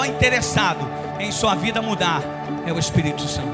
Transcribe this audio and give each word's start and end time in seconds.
maior 0.00 0.14
interessado 0.14 0.88
em 1.18 1.30
sua 1.30 1.54
vida 1.54 1.82
mudar 1.82 2.22
é 2.66 2.72
o 2.72 2.78
Espírito 2.78 3.20
Santo. 3.28 3.52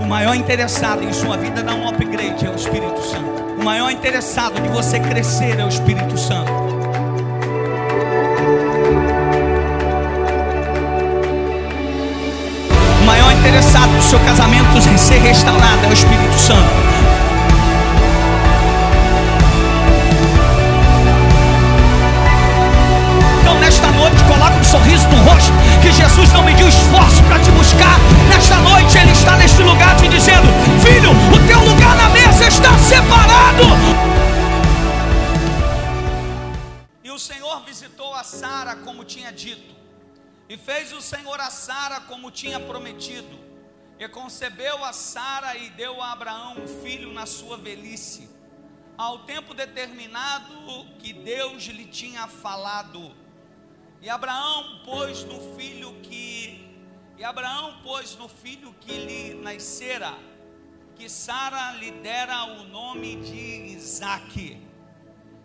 O 0.00 0.04
maior 0.04 0.34
interessado 0.34 1.04
em 1.04 1.12
sua 1.12 1.36
vida 1.36 1.62
dar 1.62 1.74
um 1.74 1.88
upgrade 1.88 2.44
é 2.44 2.50
o 2.50 2.56
Espírito 2.56 3.00
Santo. 3.02 3.60
O 3.60 3.64
maior 3.64 3.90
interessado 3.90 4.60
de 4.60 4.68
você 4.70 4.98
crescer 4.98 5.56
é 5.56 5.64
o 5.64 5.68
Espírito 5.68 6.18
Santo. 6.18 6.50
O 13.00 13.04
maior 13.04 13.32
interessado 13.32 13.96
do 13.96 14.02
seu 14.02 14.18
casamento 14.18 14.98
ser 14.98 15.18
restaurado 15.18 15.84
é 15.84 15.88
o 15.88 15.92
Espírito 15.92 16.34
Santo. 16.34 16.95
Nesta 23.86 23.92
noite, 23.92 24.24
coloca 24.24 24.56
um 24.56 24.64
sorriso 24.64 25.06
no 25.08 25.16
rosto, 25.22 25.52
que 25.80 25.92
Jesus 25.92 26.32
não 26.32 26.42
mediu 26.42 26.68
esforço 26.68 27.22
para 27.24 27.38
te 27.38 27.50
buscar. 27.52 27.98
Nesta 28.28 28.56
noite, 28.56 28.98
Ele 28.98 29.12
está 29.12 29.36
neste 29.36 29.62
lugar 29.62 29.96
te 29.96 30.08
dizendo: 30.08 30.46
Filho, 30.82 31.10
o 31.10 31.46
teu 31.46 31.60
lugar 31.60 31.96
na 31.96 32.08
mesa 32.10 32.46
está 32.46 32.76
separado. 32.78 33.62
E 37.04 37.10
o 37.10 37.18
Senhor 37.18 37.64
visitou 37.64 38.14
a 38.14 38.24
Sara 38.24 38.76
como 38.76 39.04
tinha 39.04 39.32
dito, 39.32 39.74
e 40.48 40.56
fez 40.56 40.92
o 40.92 41.00
Senhor 41.00 41.40
a 41.40 41.50
Sara 41.50 42.00
como 42.00 42.30
tinha 42.30 42.58
prometido, 42.58 43.38
e 43.98 44.08
concebeu 44.08 44.84
a 44.84 44.92
Sara 44.92 45.56
e 45.56 45.70
deu 45.70 46.02
a 46.02 46.12
Abraão 46.12 46.56
um 46.58 46.82
filho 46.82 47.12
na 47.12 47.26
sua 47.26 47.56
velhice 47.56 48.28
ao 48.98 49.18
tempo 49.20 49.52
determinado 49.52 50.86
que 50.98 51.12
Deus 51.12 51.64
lhe 51.64 51.84
tinha 51.84 52.26
falado. 52.26 53.25
E 54.00 54.08
Abraão 54.08 54.80
pôs 54.84 55.24
no 55.24 55.56
filho 55.56 55.92
que 56.02 56.64
e 57.18 57.24
Abraão 57.24 57.80
pôs 57.82 58.14
no 58.16 58.28
filho 58.28 58.74
que 58.80 58.92
lhe 58.92 59.34
nascera 59.34 60.14
que 60.96 61.08
Sara 61.10 61.72
lhe 61.72 61.90
dera 61.90 62.44
o 62.44 62.64
nome 62.64 63.16
de 63.16 63.74
Isaque. 63.74 64.60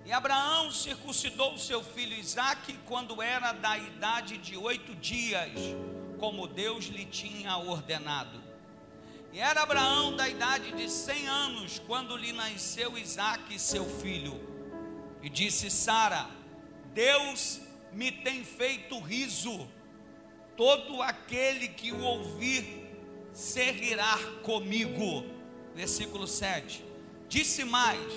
E 0.05 0.11
Abraão 0.11 0.71
circuncidou 0.71 1.57
seu 1.57 1.83
filho 1.83 2.17
Isaque 2.17 2.79
quando 2.85 3.21
era 3.21 3.51
da 3.51 3.77
idade 3.77 4.37
de 4.37 4.57
oito 4.57 4.95
dias, 4.95 5.51
como 6.19 6.47
Deus 6.47 6.85
lhe 6.85 7.05
tinha 7.05 7.57
ordenado. 7.57 8.41
E 9.33 9.39
era 9.39 9.61
Abraão 9.61 10.15
da 10.15 10.27
idade 10.27 10.71
de 10.71 10.89
cem 10.89 11.27
anos 11.27 11.79
quando 11.85 12.17
lhe 12.17 12.31
nasceu 12.31 12.97
Isaque, 12.97 13.59
seu 13.59 13.85
filho. 13.99 14.39
E 15.21 15.29
disse 15.29 15.69
Sara: 15.69 16.29
Deus 16.93 17.60
me 17.93 18.11
tem 18.11 18.43
feito 18.43 18.99
riso. 18.99 19.67
Todo 20.55 21.01
aquele 21.01 21.69
que 21.69 21.91
o 21.91 22.01
ouvir 22.01 22.87
se 23.33 23.71
rirá 23.71 24.17
comigo. 24.43 25.25
Versículo 25.75 26.27
7. 26.27 26.83
Disse 27.27 27.63
mais: 27.63 28.11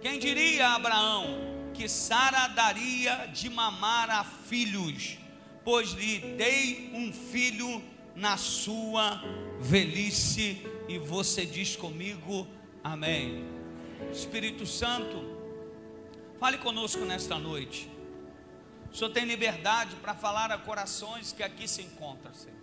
Quem 0.00 0.18
diria 0.18 0.68
a 0.68 0.74
Abraão 0.76 1.60
que 1.74 1.88
Sara 1.88 2.48
daria 2.48 3.26
de 3.26 3.48
mamar 3.48 4.10
a 4.10 4.24
filhos, 4.24 5.18
pois 5.64 5.90
lhe 5.90 6.18
dei 6.36 6.90
um 6.94 7.12
filho 7.12 7.82
na 8.14 8.36
sua 8.36 9.22
velhice, 9.60 10.62
e 10.88 10.98
você 10.98 11.46
diz 11.46 11.76
comigo, 11.76 12.46
Amém. 12.82 13.44
Espírito 14.12 14.66
Santo, 14.66 15.22
fale 16.38 16.58
conosco 16.58 17.04
nesta 17.04 17.38
noite. 17.38 17.89
O 18.92 18.96
Senhor 18.96 19.10
tem 19.10 19.24
liberdade 19.24 19.94
para 19.96 20.14
falar 20.14 20.50
a 20.50 20.58
corações 20.58 21.32
que 21.32 21.42
aqui 21.42 21.68
se 21.68 21.82
encontram, 21.82 22.34
Senhor. 22.34 22.58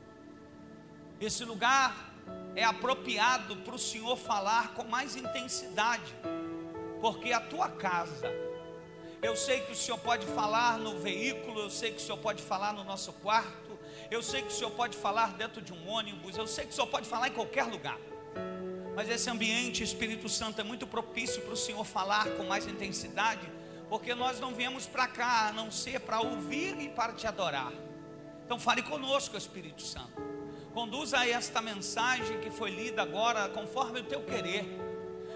Esse 1.20 1.46
lugar 1.46 2.14
é 2.56 2.64
apropriado 2.64 3.56
para 3.58 3.76
o 3.76 3.80
Senhor 3.80 4.16
falar 4.18 4.74
com 4.74 4.84
mais 4.84 5.16
intensidade, 5.16 6.14
porque 7.00 7.32
a 7.32 7.40
tua 7.40 7.70
casa, 7.70 8.28
eu 9.22 9.36
sei 9.36 9.62
que 9.62 9.72
o 9.72 9.76
Senhor 9.76 9.98
pode 9.98 10.26
falar 10.28 10.78
no 10.78 11.00
veículo, 11.00 11.62
eu 11.62 11.70
sei 11.70 11.92
que 11.92 11.98
o 11.98 12.02
Senhor 12.02 12.18
pode 12.18 12.44
falar 12.44 12.74
no 12.74 12.84
nosso 12.84 13.14
quarto, 13.14 13.80
eu 14.12 14.22
sei 14.22 14.42
que 14.42 14.50
o 14.50 14.52
Senhor 14.52 14.72
pode 14.72 14.98
falar 14.98 15.34
dentro 15.34 15.62
de 15.62 15.74
um 15.74 15.88
ônibus, 15.88 16.38
eu 16.38 16.46
sei 16.46 16.66
que 16.66 16.72
o 16.72 16.76
Senhor 16.76 16.88
pode 16.88 17.08
falar 17.08 17.30
em 17.30 17.34
qualquer 17.34 17.64
lugar. 17.64 17.98
Mas 18.96 19.10
esse 19.10 19.30
ambiente, 19.30 19.84
Espírito 19.84 20.28
Santo, 20.28 20.60
é 20.60 20.64
muito 20.64 20.86
propício 20.86 21.42
para 21.44 21.54
o 21.54 21.58
Senhor 21.58 21.84
falar 21.86 22.28
com 22.32 22.44
mais 22.44 22.68
intensidade, 22.68 23.48
porque 23.90 24.14
nós 24.14 24.40
não 24.40 24.54
viemos 24.54 24.86
para 24.86 25.08
cá 25.08 25.48
a 25.48 25.54
não 25.54 25.72
ser 25.72 26.00
para 26.02 26.20
ouvir 26.20 26.80
e 26.80 26.90
para 26.90 27.14
te 27.14 27.26
adorar. 27.28 27.72
Então 28.46 28.60
fale 28.60 28.82
conosco, 28.82 29.38
Espírito 29.38 29.82
Santo. 29.82 30.22
Conduza 30.74 31.28
esta 31.28 31.62
mensagem 31.62 32.40
que 32.40 32.52
foi 32.52 32.70
lida 32.70 33.02
agora 33.02 33.50
conforme 33.50 34.00
o 34.00 34.04
teu 34.04 34.22
querer. 34.24 34.66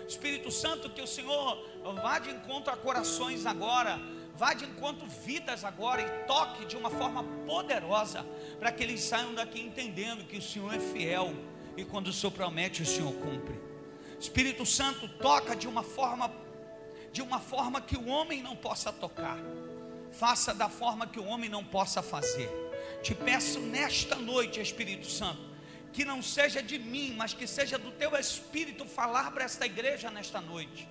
Espírito 0.07 0.51
Santo, 0.51 0.89
que 0.89 1.01
o 1.01 1.07
Senhor 1.07 1.57
vá 2.01 2.19
de 2.19 2.29
encontro 2.29 2.71
a 2.71 2.77
corações 2.77 3.45
agora, 3.45 3.99
vá 4.35 4.53
de 4.53 4.65
encontro 4.65 5.07
vidas 5.07 5.63
agora 5.63 6.01
e 6.01 6.25
toque 6.25 6.65
de 6.65 6.75
uma 6.75 6.89
forma 6.89 7.23
poderosa, 7.45 8.25
para 8.59 8.71
que 8.71 8.83
eles 8.83 9.01
saiam 9.01 9.33
daqui 9.33 9.61
entendendo 9.61 10.25
que 10.25 10.37
o 10.37 10.41
Senhor 10.41 10.73
é 10.73 10.79
fiel 10.79 11.33
e 11.77 11.85
quando 11.85 12.07
o 12.07 12.13
Senhor 12.13 12.31
promete, 12.31 12.81
o 12.81 12.85
Senhor 12.85 13.13
cumpre. 13.13 13.59
Espírito 14.19 14.65
Santo, 14.65 15.07
toca 15.07 15.55
de 15.55 15.67
uma 15.67 15.81
forma 15.81 16.29
de 17.11 17.21
uma 17.21 17.39
forma 17.39 17.81
que 17.81 17.97
o 17.97 18.07
homem 18.07 18.41
não 18.41 18.55
possa 18.55 18.91
tocar. 18.91 19.37
Faça 20.11 20.53
da 20.53 20.69
forma 20.69 21.07
que 21.07 21.19
o 21.19 21.25
homem 21.25 21.49
não 21.49 21.63
possa 21.63 22.01
fazer. 22.01 22.49
Te 23.01 23.15
peço 23.15 23.59
nesta 23.59 24.15
noite, 24.15 24.59
Espírito 24.59 25.09
Santo, 25.09 25.41
que 25.91 26.05
não 26.05 26.21
seja 26.21 26.61
de 26.61 26.77
mim, 26.77 27.13
mas 27.17 27.33
que 27.33 27.47
seja 27.47 27.77
do 27.77 27.91
teu 27.91 28.15
Espírito 28.15 28.85
falar 28.85 29.31
para 29.31 29.43
esta 29.43 29.65
igreja 29.65 30.11
nesta 30.11 30.39
noite. 30.41 30.87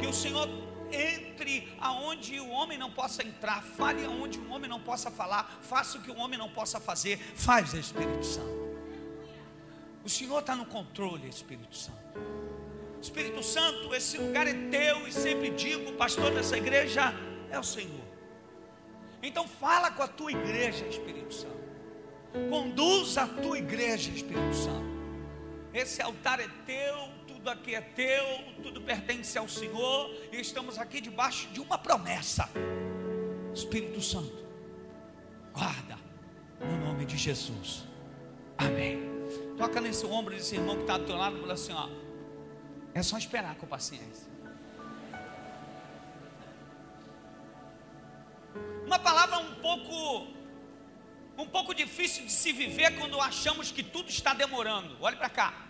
Que 0.00 0.06
o 0.06 0.12
Senhor 0.12 0.48
entre 0.90 1.68
aonde 1.80 2.40
o 2.40 2.48
homem 2.48 2.78
não 2.78 2.90
possa 2.90 3.22
entrar, 3.22 3.62
fale 3.62 4.04
aonde 4.04 4.38
o 4.38 4.50
homem 4.50 4.68
não 4.68 4.80
possa 4.80 5.10
falar, 5.10 5.60
faça 5.62 5.98
o 5.98 6.02
que 6.02 6.10
o 6.10 6.16
homem 6.16 6.38
não 6.38 6.48
possa 6.48 6.80
fazer, 6.80 7.18
faz 7.34 7.74
Espírito 7.74 8.24
Santo. 8.24 8.58
O 10.04 10.08
Senhor 10.08 10.38
está 10.40 10.56
no 10.56 10.64
controle, 10.64 11.28
Espírito 11.28 11.76
Santo. 11.76 11.98
Espírito 13.00 13.42
Santo, 13.42 13.94
esse 13.94 14.18
lugar 14.18 14.46
é 14.46 14.54
teu 14.70 15.06
e 15.06 15.12
sempre 15.12 15.50
digo, 15.50 15.90
o 15.90 15.94
pastor 15.94 16.32
dessa 16.32 16.56
igreja 16.56 17.14
é 17.50 17.58
o 17.58 17.62
Senhor. 17.62 18.04
Então 19.22 19.46
fala 19.46 19.90
com 19.90 20.02
a 20.02 20.08
tua 20.08 20.32
igreja, 20.32 20.84
Espírito 20.86 21.32
Santo. 21.32 21.58
Conduza 22.50 23.22
a 23.22 23.26
tua 23.26 23.58
igreja, 23.58 24.10
Espírito 24.10 24.54
Santo. 24.54 24.88
Esse 25.72 26.02
altar 26.02 26.40
é 26.40 26.48
teu, 26.66 27.08
tudo 27.26 27.48
aqui 27.50 27.74
é 27.74 27.80
teu, 27.80 28.24
tudo 28.62 28.80
pertence 28.80 29.38
ao 29.38 29.48
Senhor 29.48 30.10
e 30.32 30.40
estamos 30.40 30.78
aqui 30.78 31.00
debaixo 31.00 31.48
de 31.48 31.60
uma 31.60 31.78
promessa. 31.78 32.48
Espírito 33.54 34.00
Santo, 34.00 34.44
guarda 35.52 35.96
no 36.60 36.84
nome 36.84 37.04
de 37.04 37.16
Jesus. 37.16 37.84
Amém. 38.56 38.98
Toca 39.56 39.80
nesse 39.80 40.04
ombro 40.06 40.34
desse 40.34 40.56
irmão 40.56 40.76
que 40.76 40.82
está 40.82 40.98
do 40.98 41.06
teu 41.06 41.16
lado 41.16 41.36
e 41.36 41.40
fala 41.40 41.52
assim: 41.54 41.72
ó. 41.72 42.07
É 42.94 43.02
só 43.02 43.18
esperar 43.18 43.54
com 43.56 43.66
paciência. 43.66 44.26
Uma 48.86 48.98
palavra 48.98 49.38
um 49.38 49.54
pouco 49.56 50.38
um 51.36 51.46
pouco 51.46 51.72
difícil 51.72 52.24
de 52.24 52.32
se 52.32 52.52
viver 52.52 52.98
quando 52.98 53.20
achamos 53.20 53.70
que 53.70 53.82
tudo 53.82 54.08
está 54.10 54.34
demorando. 54.34 54.96
Olhe 55.00 55.16
para 55.16 55.30
cá. 55.30 55.68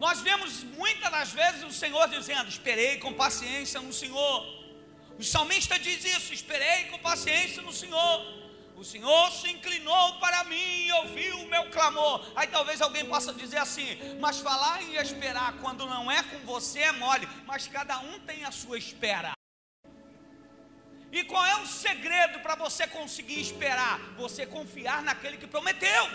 Nós 0.00 0.20
vemos 0.22 0.64
muitas 0.64 1.10
das 1.10 1.30
vezes 1.30 1.62
o 1.62 1.70
Senhor 1.70 2.08
dizendo: 2.08 2.48
Esperei 2.48 2.98
com 2.98 3.12
paciência 3.12 3.80
no 3.80 3.92
Senhor. 3.92 4.46
O 5.18 5.22
salmista 5.22 5.78
diz 5.78 6.04
isso: 6.04 6.32
Esperei 6.32 6.86
com 6.86 6.98
paciência 6.98 7.62
no 7.62 7.72
Senhor. 7.72 8.39
O 8.80 8.84
Senhor 8.84 9.30
se 9.30 9.50
inclinou 9.50 10.18
para 10.20 10.42
mim 10.44 10.86
e 10.86 10.92
ouviu 10.92 11.40
o 11.40 11.48
meu 11.48 11.68
clamor. 11.68 12.32
Aí 12.34 12.46
talvez 12.46 12.80
alguém 12.80 13.04
possa 13.04 13.30
dizer 13.30 13.58
assim: 13.58 13.86
mas 14.18 14.40
falar 14.40 14.82
e 14.82 14.96
esperar 14.96 15.52
quando 15.60 15.84
não 15.84 16.10
é 16.10 16.22
com 16.22 16.38
você 16.46 16.78
é 16.78 16.92
mole. 16.92 17.28
Mas 17.46 17.66
cada 17.68 17.98
um 17.98 18.18
tem 18.20 18.42
a 18.42 18.50
sua 18.50 18.78
espera. 18.78 19.32
E 21.12 21.24
qual 21.24 21.44
é 21.44 21.56
o 21.56 21.66
segredo 21.66 22.40
para 22.40 22.54
você 22.54 22.86
conseguir 22.86 23.38
esperar? 23.38 24.00
Você 24.16 24.46
confiar 24.46 25.02
naquele 25.02 25.36
que 25.36 25.46
prometeu. 25.46 26.08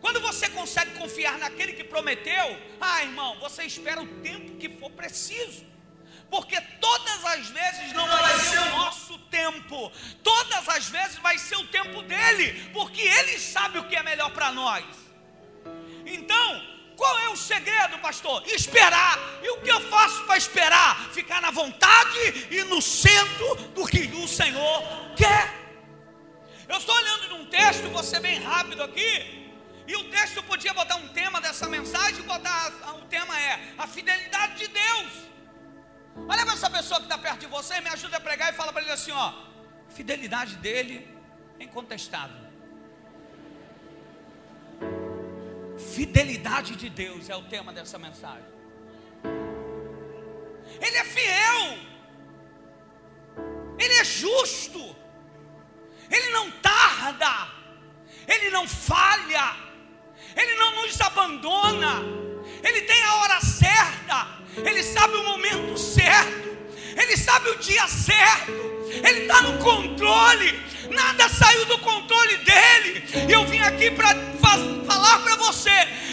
Quando 0.00 0.20
você 0.20 0.48
consegue 0.48 0.98
confiar 0.98 1.36
naquele 1.36 1.74
que 1.74 1.84
prometeu, 1.84 2.58
ah, 2.80 3.02
irmão, 3.02 3.38
você 3.40 3.64
espera 3.64 4.00
o 4.00 4.08
tempo 4.22 4.56
que 4.56 4.70
for 4.70 4.90
preciso 4.92 5.70
porque 6.32 6.58
todas 6.80 7.24
as 7.26 7.46
vezes 7.48 7.92
não 7.92 8.06
vai 8.08 8.38
ser 8.38 8.58
o 8.58 8.70
nosso 8.70 9.18
tempo, 9.38 9.92
todas 10.22 10.66
as 10.66 10.86
vezes 10.88 11.18
vai 11.18 11.36
ser 11.36 11.56
o 11.56 11.66
tempo 11.66 12.00
dele, 12.00 12.70
porque 12.72 13.02
ele 13.02 13.38
sabe 13.38 13.76
o 13.78 13.84
que 13.86 13.94
é 13.94 14.02
melhor 14.02 14.30
para 14.30 14.50
nós. 14.50 14.84
Então, 16.06 16.72
Qual 16.94 17.18
é 17.20 17.28
o 17.30 17.36
segredo, 17.36 17.98
pastor? 17.98 18.46
Esperar. 18.46 19.18
E 19.42 19.48
o 19.48 19.60
que 19.62 19.70
eu 19.70 19.80
faço 19.88 20.22
para 20.24 20.36
esperar? 20.36 21.08
Ficar 21.10 21.40
na 21.40 21.50
vontade 21.50 22.46
e 22.50 22.62
no 22.64 22.82
centro 22.82 23.54
do 23.74 23.86
que 23.86 24.02
o 24.14 24.28
Senhor 24.28 24.84
quer. 25.16 25.52
Eu 26.68 26.76
estou 26.76 26.94
olhando 26.94 27.28
num 27.30 27.46
texto, 27.46 27.88
vou 27.88 28.04
ser 28.04 28.20
bem 28.20 28.38
rápido 28.40 28.82
aqui. 28.82 29.52
E 29.88 29.96
o 29.96 30.04
texto 30.10 30.42
podia 30.44 30.72
botar 30.74 30.96
um 30.96 31.08
tema 31.08 31.40
dessa 31.40 31.66
mensagem, 31.66 32.22
botar 32.22 32.70
o 32.94 33.06
tema 33.06 33.40
é 33.40 33.74
a 33.78 33.86
fidelidade 33.86 34.58
de 34.58 34.68
Deus. 34.68 35.31
Olha 36.16 36.44
para 36.44 36.54
essa 36.54 36.70
pessoa 36.70 37.00
que 37.00 37.06
está 37.06 37.18
perto 37.18 37.40
de 37.40 37.46
você, 37.46 37.80
me 37.80 37.88
ajuda 37.88 38.16
a 38.18 38.20
pregar 38.20 38.52
e 38.52 38.56
fala 38.56 38.72
para 38.72 38.82
ele 38.82 38.92
assim: 38.92 39.12
ó, 39.12 39.32
fidelidade 39.88 40.56
dele 40.56 41.08
é 41.58 41.64
incontestável. 41.64 42.42
Fidelidade 45.94 46.76
de 46.76 46.88
Deus 46.88 47.28
é 47.28 47.36
o 47.36 47.42
tema 47.42 47.72
dessa 47.72 47.98
mensagem. 47.98 48.52
Ele 50.80 50.96
é 50.96 51.04
fiel, 51.04 51.78
ele 53.78 53.94
é 53.94 54.04
justo, 54.04 54.96
ele 56.10 56.28
não 56.30 56.50
tarda, 56.50 57.48
ele 58.26 58.50
não 58.50 58.66
falha, 58.66 59.56
ele 60.36 60.54
não 60.56 60.82
nos 60.82 61.00
abandona, 61.00 62.02
ele 62.62 62.82
tem 62.82 63.02
a 63.02 63.14
hora 63.16 63.40
certa, 63.40 64.28
ele 64.56 64.82
sabe 64.82 65.16
o 65.16 65.24
momento 65.24 65.78
certo, 65.78 66.50
ele 66.96 67.16
sabe 67.16 67.50
o 67.50 67.58
dia 67.58 67.86
certo, 67.88 68.52
ele 69.02 69.22
está 69.22 69.40
no 69.42 69.58
controle, 69.58 70.62
nada 70.90 71.28
saiu 71.28 71.64
do 71.66 71.78
controle 71.78 72.36
dele. 72.38 73.04
E 73.28 73.32
eu 73.32 73.44
vim 73.46 73.60
aqui 73.60 73.90
para 73.90 74.14
falar 74.86 75.18
para 75.20 75.36
você: 75.36 75.70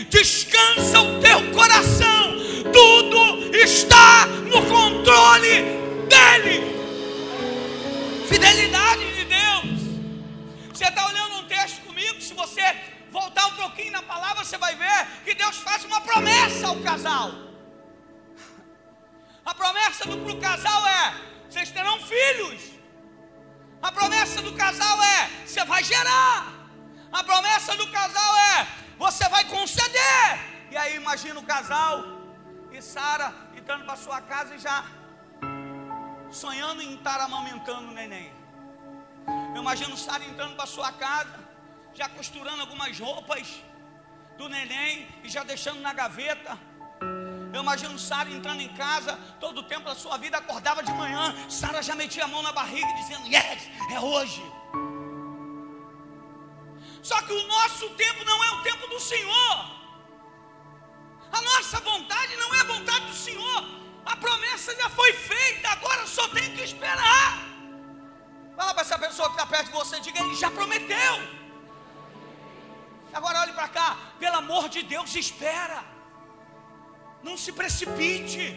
descansa 0.09 1.01
o 1.01 1.19
teu 1.19 1.51
coração, 1.51 2.35
tudo 2.71 3.55
está 3.55 4.25
no 4.25 4.65
controle 4.65 5.63
dele. 6.07 6.79
Fidelidade 8.27 9.13
de 9.15 9.25
Deus. 9.25 9.79
Você 10.73 10.85
está 10.85 11.05
olhando 11.07 11.35
um 11.35 11.43
texto 11.45 11.81
comigo? 11.81 12.21
Se 12.21 12.33
você 12.33 12.61
voltar 13.11 13.47
um 13.47 13.55
pouquinho 13.55 13.91
na 13.91 14.01
palavra, 14.01 14.43
você 14.43 14.57
vai 14.57 14.75
ver 14.75 15.07
que 15.23 15.33
Deus 15.33 15.57
faz 15.57 15.83
uma 15.83 16.01
promessa 16.01 16.67
ao 16.67 16.79
casal. 16.81 17.31
A 19.45 19.53
promessa 19.53 20.05
do 20.05 20.37
casal 20.37 20.87
é: 20.87 21.13
vocês 21.49 21.71
terão 21.71 21.99
filhos. 22.01 22.61
A 23.81 23.91
promessa 23.91 24.41
do 24.41 24.53
casal 24.53 25.03
é: 25.03 25.29
você 25.45 25.63
vai 25.65 25.83
gerar. 25.83 26.53
A 27.11 27.23
promessa 27.23 27.75
do 27.75 27.87
casal 27.91 28.37
é: 28.37 28.67
você 28.97 29.27
vai 29.29 29.45
conceder. 29.45 30.39
E 30.69 30.77
aí 30.77 30.95
imagina 30.95 31.39
o 31.39 31.43
casal 31.43 32.03
e 32.71 32.81
Sara 32.81 33.33
entrando 33.55 33.85
para 33.85 33.95
sua 33.95 34.21
casa 34.21 34.53
e 34.55 34.59
já 34.59 34.85
sonhando 36.29 36.81
em 36.81 36.93
estar 36.93 37.19
amamentando 37.19 37.89
o 37.89 37.93
neném. 37.93 38.31
Eu 39.55 39.61
imagino 39.61 39.97
Sara 39.97 40.23
entrando 40.23 40.55
para 40.55 40.67
sua 40.67 40.91
casa, 40.91 41.48
já 41.93 42.07
costurando 42.09 42.61
algumas 42.61 42.99
roupas 42.99 43.61
do 44.37 44.47
neném 44.47 45.07
e 45.23 45.29
já 45.29 45.43
deixando 45.43 45.81
na 45.81 45.93
gaveta 45.93 46.57
eu 47.51 47.61
imagino 47.61 47.97
Sara 47.97 48.29
entrando 48.29 48.61
em 48.61 48.69
casa, 48.69 49.17
todo 49.39 49.59
o 49.61 49.63
tempo 49.63 49.85
da 49.85 49.95
sua 49.95 50.17
vida 50.17 50.37
acordava 50.37 50.83
de 50.83 50.91
manhã, 50.93 51.35
Sara 51.49 51.81
já 51.81 51.95
metia 51.95 52.25
a 52.25 52.27
mão 52.27 52.43
na 52.43 52.51
barriga 52.51 52.87
dizendo: 52.93 53.25
Yes, 53.27 53.69
é 53.91 53.99
hoje. 53.99 54.43
Só 57.01 57.19
que 57.21 57.33
o 57.33 57.47
nosso 57.47 57.89
tempo 57.91 58.23
não 58.23 58.43
é 58.43 58.51
o 58.51 58.61
tempo 58.61 58.87
do 58.87 58.99
Senhor. 58.99 59.79
A 61.31 61.41
nossa 61.41 61.79
vontade 61.79 62.35
não 62.37 62.53
é 62.55 62.59
a 62.59 62.63
vontade 62.65 63.05
do 63.05 63.13
Senhor. 63.13 63.63
A 64.05 64.15
promessa 64.15 64.75
já 64.75 64.89
foi 64.89 65.11
feita, 65.13 65.69
agora 65.69 66.05
só 66.05 66.27
tem 66.29 66.55
que 66.55 66.61
esperar. 66.61 67.39
Fala 68.55 68.73
para 68.73 68.81
essa 68.81 68.99
pessoa 68.99 69.29
que 69.29 69.35
está 69.35 69.45
perto 69.47 69.67
de 69.67 69.71
você, 69.71 69.99
diga: 69.99 70.19
Ele 70.19 70.35
já 70.35 70.51
prometeu. 70.51 71.38
Agora 73.13 73.41
olhe 73.41 73.53
para 73.53 73.67
cá, 73.67 73.97
pelo 74.19 74.37
amor 74.37 74.69
de 74.69 74.83
Deus, 74.83 75.15
espera. 75.15 75.83
Não 77.23 77.35
se 77.37 77.51
precipite. 77.51 78.55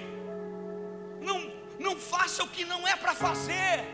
Não, 1.21 1.39
não 1.79 1.97
faça 1.97 2.45
o 2.45 2.49
que 2.49 2.65
não 2.65 2.87
é 2.87 2.95
para 2.97 3.15
fazer. 3.15 3.85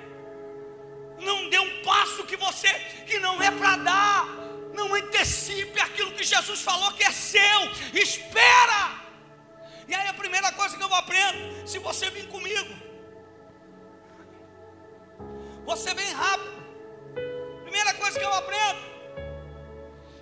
Não 1.20 1.49
dê 1.49 1.58
um 1.58 1.82
passo 1.82 2.25
que 2.25 2.37
você 2.37 2.69
que 3.06 3.19
não 3.19 3.43
é 3.43 3.50
para 3.50 3.76
dar. 3.76 4.26
Não 4.75 4.94
antecipe 4.94 5.81
aquilo 5.81 6.12
que 6.12 6.22
Jesus 6.22 6.61
falou 6.61 6.93
que 6.93 7.04
é 7.04 7.12
seu. 7.12 7.61
Espera. 7.94 9.08
E 9.88 9.94
aí 9.94 10.06
a 10.06 10.14
primeira 10.14 10.52
coisa 10.52 10.76
que 10.76 10.82
eu 10.82 10.94
aprendo, 10.94 11.66
se 11.66 11.78
você 11.78 12.11
vir 12.11 12.28
comigo, 12.28 12.75
você 15.64 15.94
vem 15.94 16.12
rápido. 16.12 16.58
Primeira 17.62 17.94
coisa 17.94 18.19
que 18.19 18.25
eu 18.25 18.32
aprendo, 18.32 18.81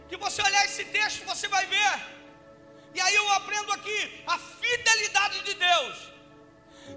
que 0.09 0.17
você 0.17 0.43
olhar 0.43 0.65
esse 0.65 0.85
texto, 0.85 1.25
você 1.25 1.49
vai 1.49 1.67
ver 1.67 2.17
e 2.97 3.01
aí 3.01 3.15
eu 3.15 3.31
aprendo 3.35 3.71
aqui 3.73 4.25
a 4.27 4.39
fidelidade 4.39 5.43
de 5.43 5.53
Deus. 5.53 6.13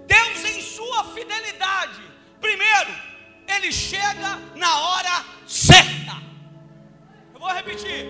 Deus, 0.06 0.44
em 0.46 0.62
sua 0.62 1.04
fidelidade, 1.12 2.00
primeiro, 2.40 2.90
Ele 3.46 3.70
chega 3.70 4.30
na 4.56 4.80
hora 4.80 5.24
certa. 5.46 6.16
Eu 7.34 7.38
vou 7.38 7.52
repetir: 7.52 8.06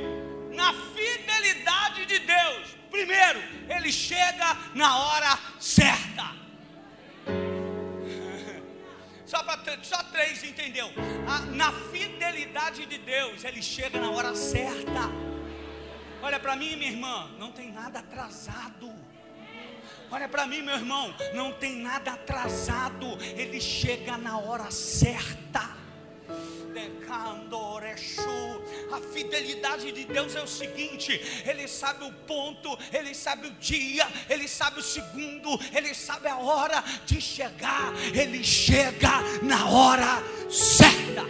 na 0.52 0.73
fidelidade 0.94 2.06
de 2.06 2.20
Deus, 2.20 2.76
primeiro, 2.93 3.43
Ele 3.69 3.91
chega 3.91 4.56
na 4.73 4.97
hora 4.97 5.37
certa. 5.58 6.40
Só, 9.31 9.44
pra, 9.44 9.61
só 9.81 10.03
três 10.11 10.43
entendeu? 10.43 10.91
na 11.53 11.71
fidelidade 11.93 12.85
de 12.85 12.99
Deus, 12.99 13.44
Ele 13.44 13.62
chega 13.62 14.00
na 14.00 14.11
hora 14.11 14.35
certa. 14.35 15.09
Olha 16.21 16.41
para 16.41 16.56
mim, 16.56 16.75
minha 16.75 16.91
irmã, 16.91 17.31
não 17.38 17.53
tem 17.53 17.71
nada 17.71 18.00
atrasado. 18.00 18.93
Olha 20.11 20.29
para 20.29 20.49
mim, 20.49 20.62
meu 20.62 20.75
irmão, 20.75 21.15
não 21.32 21.53
tem 21.53 21.77
nada 21.77 22.11
atrasado. 22.15 23.06
Ele 23.37 23.61
chega 23.61 24.19
na 24.19 24.37
hora 24.37 24.69
certa. 24.73 25.76
A 28.93 29.01
fidelidade 29.01 29.93
de 29.93 30.05
Deus 30.05 30.35
é 30.35 30.43
o 30.43 30.47
seguinte: 30.47 31.13
Ele 31.47 31.69
sabe 31.69 32.05
o 32.05 32.13
ponto, 32.13 32.77
Ele 32.93 33.15
sabe 33.15 33.47
o 33.47 33.53
dia, 33.53 34.07
Ele 34.29 34.49
sabe 34.49 34.81
o 34.81 34.83
segundo, 34.83 35.49
Ele 35.73 35.95
sabe 35.95 36.29
a 36.29 36.37
hora 36.37 36.83
de 37.07 37.21
chegar. 37.21 37.93
Ele 38.12 38.43
chega 38.43 39.21
na 39.43 39.69
hora 39.69 40.23
certa. 40.50 41.25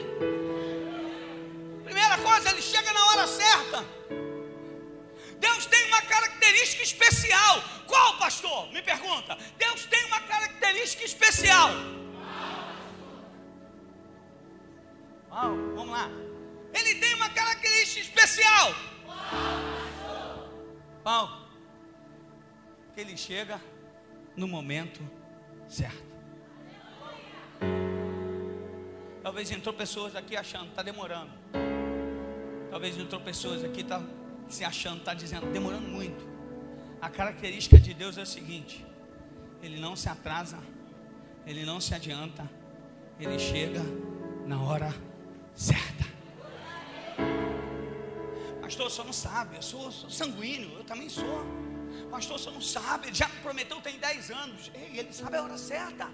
Primeira 1.84 2.18
coisa, 2.18 2.50
Ele 2.50 2.62
chega 2.62 2.92
na 2.92 3.06
hora 3.06 3.26
certa. 3.26 3.84
Deus 5.38 5.66
tem 5.66 5.84
uma 5.86 6.02
característica 6.02 6.82
especial. 6.82 7.62
Qual, 7.86 8.18
pastor? 8.18 8.70
Me 8.72 8.82
pergunta. 8.82 9.36
Deus 9.58 9.84
tem 9.86 10.04
uma 10.04 10.20
característica 10.20 11.04
especial. 11.04 11.70
Uau, 15.30 15.56
vamos 15.74 15.90
lá. 15.90 16.29
Ele 16.72 16.94
tem 16.96 17.14
uma 17.14 17.28
característica 17.30 18.00
especial. 18.00 18.74
Qual? 21.02 21.48
Que 22.94 23.00
ele 23.00 23.16
chega 23.16 23.60
no 24.36 24.46
momento 24.46 25.00
certo. 25.68 26.10
Talvez 29.22 29.50
entrou 29.50 29.74
pessoas 29.74 30.16
aqui 30.16 30.36
achando, 30.36 30.70
está 30.70 30.82
demorando. 30.82 31.30
Talvez 32.70 32.96
entrou 32.96 33.20
pessoas 33.20 33.64
aqui, 33.64 33.80
está 33.80 34.02
se 34.48 34.64
achando, 34.64 34.98
está 34.98 35.14
dizendo, 35.14 35.46
demorando 35.46 35.88
muito. 35.88 36.28
A 37.00 37.08
característica 37.08 37.78
de 37.78 37.94
Deus 37.94 38.18
é 38.18 38.22
o 38.22 38.26
seguinte: 38.26 38.84
Ele 39.62 39.78
não 39.78 39.94
se 39.94 40.08
atrasa, 40.08 40.58
Ele 41.46 41.64
não 41.64 41.80
se 41.80 41.94
adianta, 41.94 42.48
Ele 43.18 43.38
chega 43.38 43.80
na 44.46 44.60
hora 44.60 44.94
certa. 45.54 46.09
Pastor, 48.70 48.88
só 48.88 49.02
não 49.02 49.12
sabe, 49.12 49.56
eu 49.56 49.62
sou, 49.62 49.90
sou 49.90 50.08
sanguíneo, 50.08 50.72
eu 50.78 50.84
também 50.84 51.08
sou. 51.08 51.44
Pastor, 52.08 52.38
só 52.38 52.52
não 52.52 52.60
sabe, 52.60 53.08
ele 53.08 53.16
já 53.16 53.28
prometeu, 53.42 53.80
tem 53.80 53.98
10 53.98 54.30
anos. 54.30 54.70
Ei, 54.72 55.00
ele 55.00 55.12
sabe 55.12 55.36
a 55.38 55.42
hora 55.42 55.58
certa. 55.58 56.08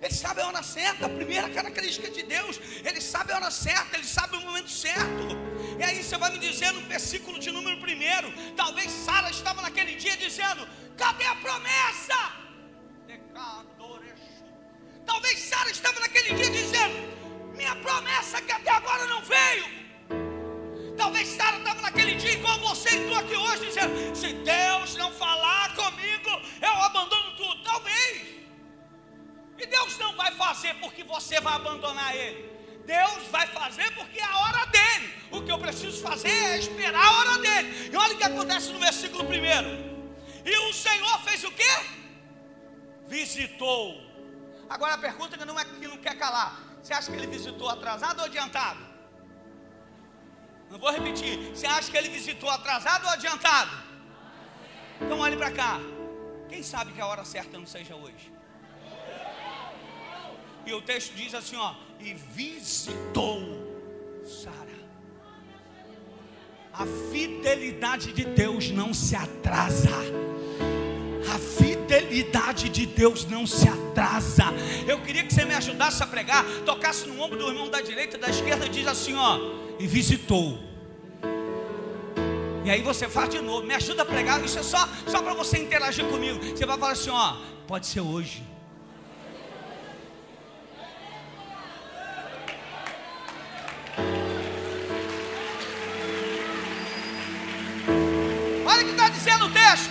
Ele 0.00 0.14
sabe 0.14 0.40
a 0.40 0.46
hora 0.46 0.62
certa, 0.62 1.04
a 1.04 1.10
primeira 1.10 1.50
característica 1.50 2.10
de 2.10 2.22
Deus, 2.22 2.58
ele 2.82 3.02
sabe 3.02 3.32
a 3.32 3.36
hora 3.36 3.50
certa, 3.50 3.98
ele 3.98 4.06
sabe 4.06 4.34
o 4.38 4.40
momento 4.40 4.70
certo. 4.70 5.26
E 5.78 5.82
aí 5.84 6.02
você 6.02 6.16
vai 6.16 6.30
me 6.32 6.38
dizer 6.38 6.72
no 6.72 6.80
versículo 6.88 7.38
de 7.38 7.50
número 7.50 7.78
primeiro, 7.78 8.32
talvez 8.56 8.90
Sara 8.90 9.28
estava 9.28 9.60
naquele 9.60 9.94
dia 9.96 10.16
dizendo: 10.16 10.66
cadê 10.96 11.26
a 11.26 11.36
promessa? 11.36 12.18
Talvez 15.04 15.38
Sara 15.38 15.70
estava 15.70 16.00
naquele 16.00 16.32
dia 16.32 16.48
dizendo: 16.48 16.96
minha 17.54 17.76
promessa 17.76 18.40
que 18.40 18.52
até 18.52 18.70
agora 18.70 19.04
não 19.04 19.22
veio. 19.22 19.75
Talvez 20.96 21.28
Sara 21.28 21.58
estava 21.58 21.82
naquele 21.82 22.16
repetir 22.16 22.38
igual 22.38 22.58
você 22.60 22.96
entrou 22.96 23.18
aqui 23.18 23.36
hoje, 23.36 23.66
dizendo: 23.66 24.16
se 24.16 24.32
Deus 24.32 24.96
não 24.96 25.12
falar 25.12 25.74
comigo, 25.74 26.30
eu 26.60 26.82
abandono 26.82 27.36
tudo. 27.36 27.62
Talvez. 27.62 28.36
E 29.58 29.66
Deus 29.66 29.98
não 29.98 30.14
vai 30.16 30.32
fazer 30.32 30.74
porque 30.74 31.04
você 31.04 31.40
vai 31.40 31.54
abandonar 31.54 32.14
Ele. 32.14 32.56
Deus 32.84 33.26
vai 33.30 33.46
fazer 33.48 33.90
porque 33.94 34.18
é 34.18 34.24
a 34.24 34.38
hora 34.38 34.66
dele. 34.66 35.14
O 35.30 35.42
que 35.42 35.50
eu 35.50 35.58
preciso 35.58 36.00
fazer 36.02 36.28
é 36.28 36.58
esperar 36.58 37.04
a 37.04 37.18
hora 37.18 37.38
dele. 37.38 37.90
E 37.92 37.96
olha 37.96 38.14
o 38.14 38.18
que 38.18 38.24
acontece 38.24 38.70
no 38.70 38.78
versículo 38.78 39.24
primeiro. 39.24 39.68
E 40.44 40.56
o 40.68 40.72
Senhor 40.72 41.20
fez 41.24 41.42
o 41.42 41.50
quê? 41.50 41.74
Visitou. 43.08 44.00
Agora 44.68 44.94
a 44.94 44.98
pergunta 44.98 45.36
que 45.36 45.44
não 45.44 45.58
é 45.58 45.64
que 45.64 45.88
não 45.88 45.96
quer 45.96 46.16
calar. 46.16 46.60
Você 46.82 46.92
acha 46.94 47.10
que 47.10 47.16
ele 47.16 47.26
visitou 47.26 47.68
atrasado 47.68 48.20
ou 48.20 48.26
adiantado? 48.26 48.95
Não 50.70 50.78
vou 50.78 50.90
repetir. 50.90 51.50
Você 51.50 51.66
acha 51.66 51.90
que 51.90 51.96
ele 51.96 52.08
visitou 52.08 52.50
atrasado 52.50 53.04
ou 53.04 53.10
adiantado? 53.10 53.70
Então 55.00 55.18
olhe 55.20 55.36
para 55.36 55.50
cá. 55.50 55.78
Quem 56.48 56.62
sabe 56.62 56.92
que 56.92 57.00
a 57.00 57.06
hora 57.06 57.24
certa 57.24 57.58
não 57.58 57.66
seja 57.66 57.94
hoje? 57.94 58.32
E 60.64 60.72
o 60.72 60.82
texto 60.82 61.14
diz 61.14 61.34
assim, 61.34 61.56
ó, 61.56 61.74
e 62.00 62.14
visitou 62.14 63.40
Sara. 64.24 64.66
A 66.72 66.84
fidelidade 67.10 68.12
de 68.12 68.24
Deus 68.24 68.70
não 68.70 68.92
se 68.92 69.14
atrasa. 69.14 69.90
A 71.32 71.38
fidelidade 71.38 71.65
de 72.70 72.86
Deus 72.86 73.24
não 73.26 73.46
se 73.46 73.68
atrasa. 73.68 74.44
Eu 74.86 75.00
queria 75.00 75.24
que 75.24 75.32
você 75.32 75.44
me 75.44 75.54
ajudasse 75.54 76.02
a 76.02 76.06
pregar, 76.06 76.44
tocasse 76.64 77.06
no 77.06 77.20
ombro 77.22 77.38
do 77.38 77.48
irmão 77.48 77.70
da 77.70 77.80
direita 77.80 78.18
da 78.18 78.28
esquerda 78.28 78.66
e 78.66 78.68
diz 78.68 78.86
assim, 78.86 79.14
ó, 79.14 79.38
e 79.78 79.86
visitou. 79.86 80.58
E 82.64 82.70
aí 82.70 82.82
você 82.82 83.08
faz 83.08 83.30
de 83.30 83.40
novo, 83.40 83.66
me 83.66 83.74
ajuda 83.74 84.02
a 84.02 84.04
pregar. 84.04 84.44
Isso 84.44 84.58
é 84.58 84.62
só, 84.62 84.88
só 85.06 85.22
para 85.22 85.34
você 85.34 85.58
interagir 85.58 86.04
comigo. 86.06 86.38
Você 86.42 86.66
vai 86.66 86.76
falar 86.76 86.92
assim, 86.92 87.10
ó, 87.10 87.36
pode 87.66 87.86
ser 87.86 88.00
hoje. 88.00 88.42
Olha 98.66 98.82
o 98.82 98.84
que 98.84 98.90
está 98.90 99.08
dizendo 99.08 99.46
o 99.46 99.50
texto. 99.50 99.90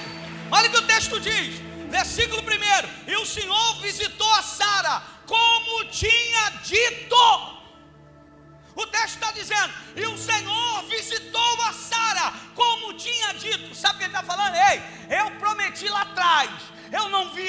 Olha 0.51 0.67
o 0.67 0.71
que 0.71 0.77
o 0.77 0.87
texto 0.87 1.19
diz. 1.19 1.65
Versículo 1.97 2.41
1. 2.41 3.11
E 3.11 3.15
o 3.15 3.25
Senhor 3.25 3.81
visitou 3.81 4.31
a 4.33 4.43
Sara 4.43 5.01
como 5.25 5.85
tinha 5.85 6.49
dito. 6.61 7.15
O 8.75 8.85
texto 8.87 9.15
está 9.15 9.31
dizendo, 9.31 9.73
e 9.95 10.05
o 10.05 10.17
Senhor 10.17 10.83
visitou 10.89 11.61
a 11.61 11.71
Sara, 11.71 12.33
como 12.53 12.93
tinha 12.95 13.33
dito. 13.35 13.73
Sabe 13.73 13.95
o 13.95 13.97
que 13.99 14.03
ele 14.03 14.13
está 14.13 14.23
falando? 14.23 14.55
Ei, 14.55 14.81
eu 15.17 15.31
prometi 15.39 15.87
lá 15.87 16.01
atrás, 16.01 16.51
eu 16.91 17.09
não 17.09 17.29
vi, 17.29 17.47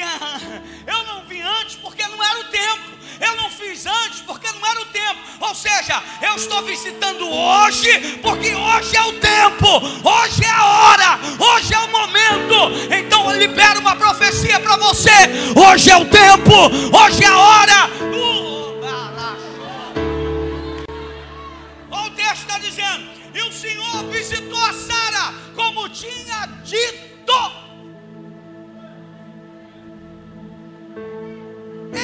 eu 0.86 1.04
não 1.04 1.24
vi 1.26 1.40
antes 1.40 1.76
porque 1.76 2.06
não 2.06 2.22
era 2.22 2.40
o 2.40 2.44
tempo. 2.44 2.96
Eu 3.20 3.36
não 3.36 3.50
fiz 3.50 3.86
antes 3.86 4.20
porque 4.20 4.50
não 4.52 4.66
era 4.66 4.80
o 4.80 4.86
tempo. 4.86 5.20
Ou 5.40 5.54
seja, 5.54 6.02
eu 6.20 6.36
estou 6.36 6.62
visitando 6.62 7.28
hoje 7.28 8.18
porque 8.22 8.54
hoje 8.54 8.96
é 8.96 9.02
o 9.02 9.12
tempo, 9.14 9.66
hoje 10.04 10.44
é 10.44 10.50
a 10.50 10.64
hora, 10.64 11.18
hoje 11.38 11.72
é 11.72 11.78
o 11.78 11.88
momento. 11.88 12.94
Então 12.94 13.30
eu 13.30 13.38
libero 13.38 13.80
uma 13.80 13.96
profecia 13.96 14.60
para 14.60 14.76
você. 14.76 15.10
Hoje 15.56 15.90
é 15.90 15.96
o 15.96 16.04
tempo, 16.04 16.52
hoje 16.96 17.24
é 17.24 17.26
a 17.26 17.38
hora. 17.38 17.90
Olha 21.90 22.06
o 22.06 22.10
texto 22.10 22.40
está 22.42 22.58
dizendo. 22.58 23.08
E 23.34 23.42
o 23.42 23.52
Senhor 23.52 24.04
visitou 24.10 24.62
a 24.62 24.72
Sara 24.72 25.34
como 25.54 25.88
tinha 25.88 26.46
dito. 26.64 27.65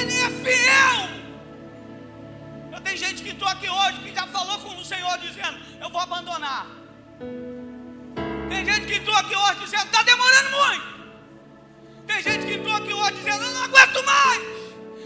Ele 0.03 0.17
é 0.17 0.29
fiel. 0.43 1.09
Eu 2.73 2.81
tenho 2.81 2.97
gente 2.97 3.23
que 3.23 3.29
estou 3.29 3.47
aqui 3.47 3.69
hoje 3.69 3.99
que 3.99 4.13
já 4.13 4.27
falou 4.27 4.59
com 4.59 4.75
o 4.75 4.83
Senhor 4.83 5.17
dizendo: 5.19 5.57
Eu 5.79 5.89
vou 5.89 6.01
abandonar. 6.01 6.67
Tem 8.49 8.65
gente 8.65 8.85
que 8.85 8.95
entrou 8.95 9.15
aqui 9.15 9.33
hoje 9.33 9.59
dizendo: 9.61 9.85
Está 9.85 10.03
demorando 10.03 10.49
muito. 10.57 10.93
Tem 12.05 12.21
gente 12.21 12.45
que 12.45 12.53
entrou 12.55 12.75
aqui 12.75 12.93
hoje 12.93 13.13
dizendo: 13.13 13.45
Eu 13.45 13.51
não 13.51 13.63
aguento 13.63 14.05
mais. 14.05 14.41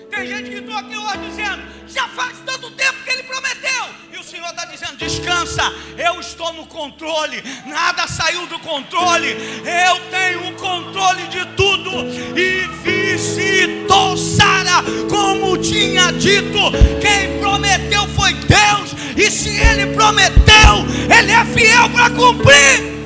Tem 0.09 0.27
gente 0.27 0.49
que 0.49 0.57
entrou 0.57 0.77
aqui 0.77 0.97
hoje 0.97 1.29
dizendo: 1.29 1.61
Já 1.87 2.07
faz 2.07 2.39
tanto 2.43 2.71
tempo 2.71 3.03
que 3.03 3.11
ele 3.11 3.23
prometeu. 3.23 3.85
E 4.13 4.17
o 4.17 4.23
Senhor 4.23 4.49
está 4.49 4.65
dizendo: 4.65 4.97
Descansa, 4.97 5.61
eu 5.95 6.19
estou 6.19 6.53
no 6.53 6.65
controle. 6.65 7.43
Nada 7.67 8.07
saiu 8.07 8.47
do 8.47 8.57
controle. 8.61 9.29
Eu 9.63 10.09
tenho 10.09 10.49
o 10.49 10.55
controle 10.55 11.27
de 11.27 11.45
tudo. 11.55 11.91
E 12.35 12.96
visitou 13.15 14.17
Sara 14.17 14.83
como 15.09 15.57
tinha 15.57 16.11
dito. 16.11 16.59
Quem 16.99 17.39
prometeu 17.39 18.07
foi 18.09 18.33
Deus. 18.33 18.95
E 19.15 19.31
se 19.31 19.49
ele 19.49 19.87
prometeu, 19.87 20.85
ele 21.17 21.31
é 21.31 21.45
fiel 21.45 21.89
para 21.89 22.09
cumprir. 22.09 22.96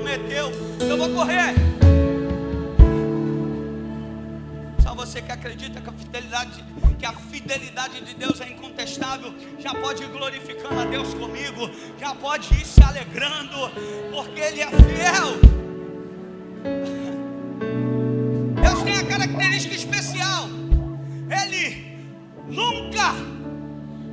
Prometeu. 0.00 0.50
Eu 0.80 0.96
vou 0.96 1.10
correr. 1.10 1.54
Só 4.82 4.94
você 4.94 5.20
que 5.20 5.30
acredita 5.30 5.80
que 5.80 5.88
a 5.88 5.92
fidelidade, 5.92 6.64
que 6.98 7.06
a 7.06 7.12
fidelidade 7.12 8.00
de 8.00 8.14
Deus 8.14 8.40
é 8.40 8.48
incontestável, 8.48 9.34
já 9.58 9.74
pode 9.74 10.02
ir 10.02 10.08
glorificando 10.08 10.80
a 10.80 10.84
Deus 10.86 11.12
comigo, 11.14 11.70
já 11.98 12.14
pode 12.14 12.52
ir 12.54 12.64
se 12.64 12.82
alegrando, 12.82 13.70
porque 14.10 14.40
Ele 14.40 14.60
é 14.62 14.68
fiel. 14.68 15.28
Deus 18.62 18.82
tem 18.82 18.96
a 18.96 19.06
característica 19.06 19.74
especial. 19.74 20.48
Ele 21.42 21.98
nunca 22.48 23.14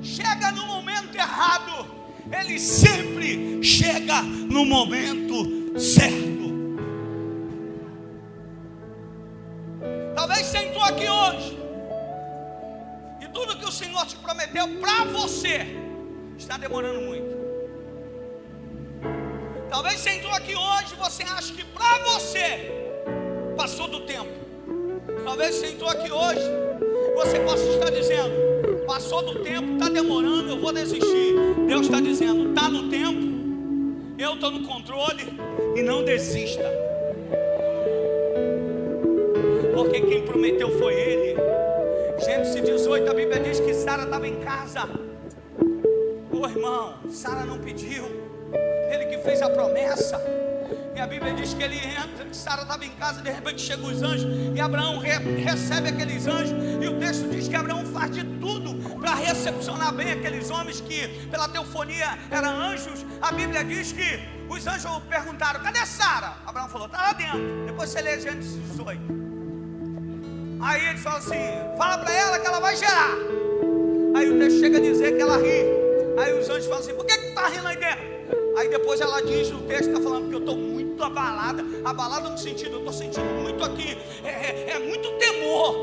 chega 0.02 0.52
no 0.52 0.66
momento 0.66 1.16
errado. 1.16 1.98
Ele 2.30 2.60
sempre 2.60 3.64
chega 3.64 4.22
no 4.22 4.66
momento 4.66 5.67
certo. 5.80 6.18
Talvez 10.16 10.46
você 10.46 10.58
entrou 10.58 10.84
aqui 10.84 11.10
hoje. 11.10 11.58
E 13.22 13.28
tudo 13.30 13.58
que 13.58 13.66
o 13.66 13.72
Senhor 13.72 14.06
te 14.06 14.16
prometeu 14.18 14.68
para 14.80 15.04
você 15.06 15.66
está 16.38 16.58
demorando 16.58 17.02
muito. 17.02 17.38
Talvez 19.70 20.00
você 20.00 20.12
entrou 20.12 20.34
aqui 20.34 20.56
hoje 20.56 20.94
e 20.94 20.98
você 20.98 21.24
acha 21.24 21.54
que 21.54 21.64
para 21.64 22.00
você 22.12 22.72
passou 23.56 23.88
do 23.88 24.02
tempo. 24.02 24.32
Talvez 25.24 25.56
você 25.56 25.68
entrou 25.68 25.90
aqui 25.90 26.12
hoje 26.12 26.68
você 27.18 27.40
possa 27.40 27.64
estar 27.64 27.90
dizendo: 27.90 28.86
passou 28.86 29.24
do 29.24 29.40
tempo, 29.40 29.74
está 29.74 29.90
demorando, 29.90 30.50
eu 30.50 30.62
vou 30.62 30.72
desistir. 30.72 31.36
Deus 31.68 31.88
está 31.88 32.00
dizendo: 32.00 32.50
está 32.50 32.70
no 32.70 32.90
tempo, 32.90 33.37
eu 34.18 34.34
estou 34.34 34.52
no 34.52 34.68
controle 34.68 35.38
e 35.76 35.82
não 35.82 36.04
desista. 36.04 36.64
Porque 39.74 40.02
quem 40.02 40.24
prometeu 40.24 40.70
foi 40.80 40.94
Ele. 40.94 41.38
Gênesis 42.26 42.62
18, 42.64 43.10
a 43.10 43.14
Bíblia 43.14 43.40
diz 43.40 43.60
que 43.60 43.74
Sara 43.74 44.04
estava 44.04 44.28
em 44.28 44.38
casa. 44.38 44.90
Ô 46.32 46.48
irmão, 46.48 46.96
Sara 47.10 47.46
não 47.46 47.60
pediu, 47.60 48.06
ele 48.92 49.06
que 49.06 49.18
fez 49.20 49.42
a 49.42 49.50
promessa. 49.50 50.20
E 50.96 51.00
a 51.00 51.06
Bíblia 51.06 51.34
diz 51.34 51.54
que 51.54 51.62
ele 51.62 51.78
entra, 51.78 52.26
que 52.26 52.36
Sara 52.36 52.64
estava 52.64 52.84
em 52.84 52.90
casa, 52.92 53.22
de 53.22 53.30
repente 53.30 53.62
chegam 53.62 53.86
os 53.86 54.02
anjos, 54.02 54.28
e 54.56 54.60
Abraão 54.60 54.98
re 54.98 55.12
recebe 55.44 55.90
aqueles 55.90 56.26
anjos, 56.26 56.58
e 56.82 56.88
o 56.88 57.00
texto 57.00 57.30
diz 57.30 57.48
que 57.48 57.56
Abraão 57.56 57.86
faz 57.86 58.12
de 58.12 58.24
tudo 58.24 58.77
para 58.98 59.14
recepcionar 59.16 59.94
bem 59.94 60.12
aqueles 60.12 60.50
homens 60.50 60.82
que, 60.82 61.08
pela 61.30 61.48
teofonia, 61.48 62.18
eram 62.30 62.50
anjos. 62.50 63.06
A 63.22 63.32
Bíblia 63.32 63.64
diz 63.64 63.92
que 63.92 64.20
os 64.50 64.66
anjos 64.66 65.04
perguntaram: 65.10 65.62
cadê 65.62 65.86
Sara? 65.86 66.38
Abraão 66.46 66.70
falou: 66.70 66.88
está 66.88 67.02
lá 67.02 67.14
dentro. 67.14 67.66
Depois 67.66 67.90
você 67.90 68.02
lê 68.02 68.20
Gênesis 68.20 68.62
18. 68.70 69.02
Aí 70.62 70.90
ele 70.90 70.98
fala 70.98 71.18
assim: 71.20 71.36
fala 71.78 71.98
para 72.00 72.14
ela 72.14 72.40
que 72.40 72.48
ela 72.48 72.60
vai 72.60 72.76
gerar. 72.76 73.16
Aí 74.16 74.30
o 74.30 74.40
texto 74.40 74.60
chega 74.60 74.78
a 74.78 74.82
dizer 74.82 75.16
que 75.16 75.22
ela 75.22 75.38
ri. 75.38 75.64
Aí 76.20 76.40
os 76.40 76.50
anjos 76.50 76.66
falam 76.66 76.80
assim: 76.80 76.94
por 76.96 77.06
que 77.06 77.14
está 77.14 77.48
rindo 77.48 77.68
aí 77.68 77.78
dentro? 77.78 78.18
Aí 78.58 78.70
depois 78.70 79.00
ela 79.00 79.22
diz 79.22 79.52
no 79.52 79.62
texto, 79.62 79.90
está 79.90 80.02
falando 80.02 80.30
que 80.30 80.36
eu 80.36 80.40
estou 80.40 80.58
muito 80.58 81.04
abalada, 81.04 81.64
abalada 81.86 82.28
no 82.28 82.38
sentido, 82.40 82.72
eu 82.74 82.80
estou 82.80 82.92
sentindo 82.92 83.28
muito 83.40 83.64
aqui, 83.64 83.96
é, 84.24 84.30
é, 84.30 84.72
é 84.72 84.80
muito 84.80 85.12
temor, 85.20 85.76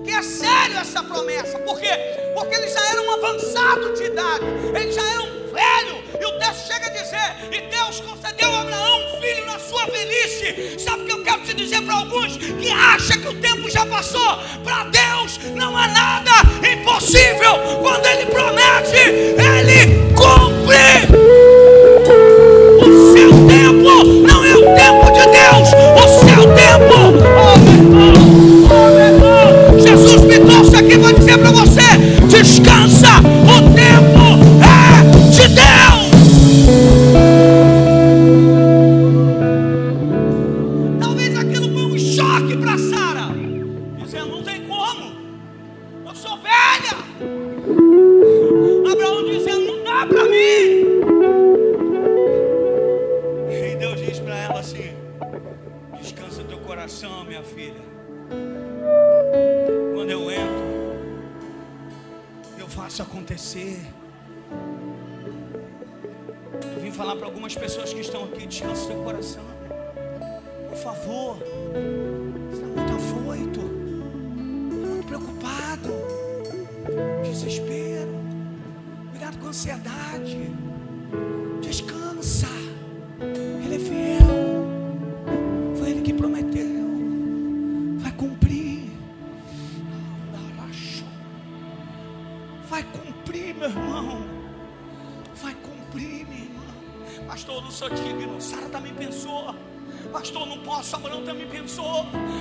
Porque 0.00 0.12
é 0.12 0.22
sério 0.22 0.78
essa 0.78 1.02
promessa. 1.02 1.58
Por 1.58 1.78
quê? 1.78 1.90
Porque 2.34 2.54
eles 2.54 2.72
já 2.72 2.90
eram 2.90 3.12
avançados 3.12 3.98
de 3.98 4.06
idade. 4.06 4.44
Eles 4.74 4.94
já 4.94 5.02
eram 5.02 5.26
velhos. 5.52 6.04
E 6.18 6.24
o 6.24 6.38
texto 6.38 6.72
chega 6.72 6.86
a 6.86 6.88
dizer: 6.88 7.36
E 7.52 7.60
Deus 7.68 8.00
concedeu 8.00 8.50
a 8.50 8.62
Abraão 8.62 8.98
um 8.98 9.20
filho 9.20 9.44
na 9.44 9.58
sua 9.58 9.84
velhice. 9.86 10.78
Sabe 10.78 11.02
o 11.02 11.06
que 11.06 11.12
eu 11.12 11.22
quero 11.22 11.42
te 11.42 11.52
dizer 11.52 11.82
para 11.82 11.96
alguns 11.96 12.38
que 12.38 12.70
acham 12.70 13.20
que 13.20 13.28
o 13.28 13.40
tempo 13.42 13.70
já 13.70 13.84
passou? 13.84 14.38
Para 14.64 14.84
Deus 14.84 15.38
não 15.54 15.76
há 15.76 15.86
nada 15.88 16.32
impossível. 16.66 17.58
Quando 17.82 18.06
Ele 18.06 18.24
promete, 18.24 18.96
Ele 18.96 20.14
cumpre. 20.14 21.29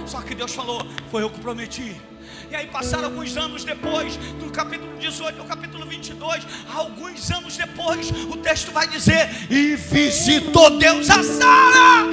Só 0.06 0.22
que 0.22 0.34
Deus 0.34 0.54
falou: 0.54 0.86
Foi 1.12 1.24
eu 1.24 1.30
que 1.30 1.40
prometi. 1.40 1.96
E 2.50 2.56
aí 2.56 2.68
passaram 2.68 3.06
alguns 3.06 3.38
anos 3.38 3.64
depois, 3.64 4.18
do 4.18 4.50
capítulo 4.52 4.98
18 4.98 5.40
ao 5.40 5.46
capítulo 5.46 5.86
22, 5.86 6.44
alguns 6.74 7.30
anos 7.32 7.56
depois, 7.56 8.10
o 8.30 8.38
texto 8.38 8.72
vai 8.72 8.88
dizer: 8.88 9.30
E 9.50 9.76
visitou 9.76 10.78
Deus 10.78 11.10
a 11.10 11.24
Sara. 11.24 12.08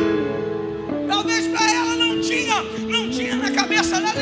Talvez 1.08 1.46
para 1.48 1.70
ela 1.70 1.96
não 1.96 2.20
tinha, 2.20 2.62
não 2.62 3.10
tinha 3.10 3.36
na 3.36 3.50
cabeça 3.50 3.98
nada 4.00 4.16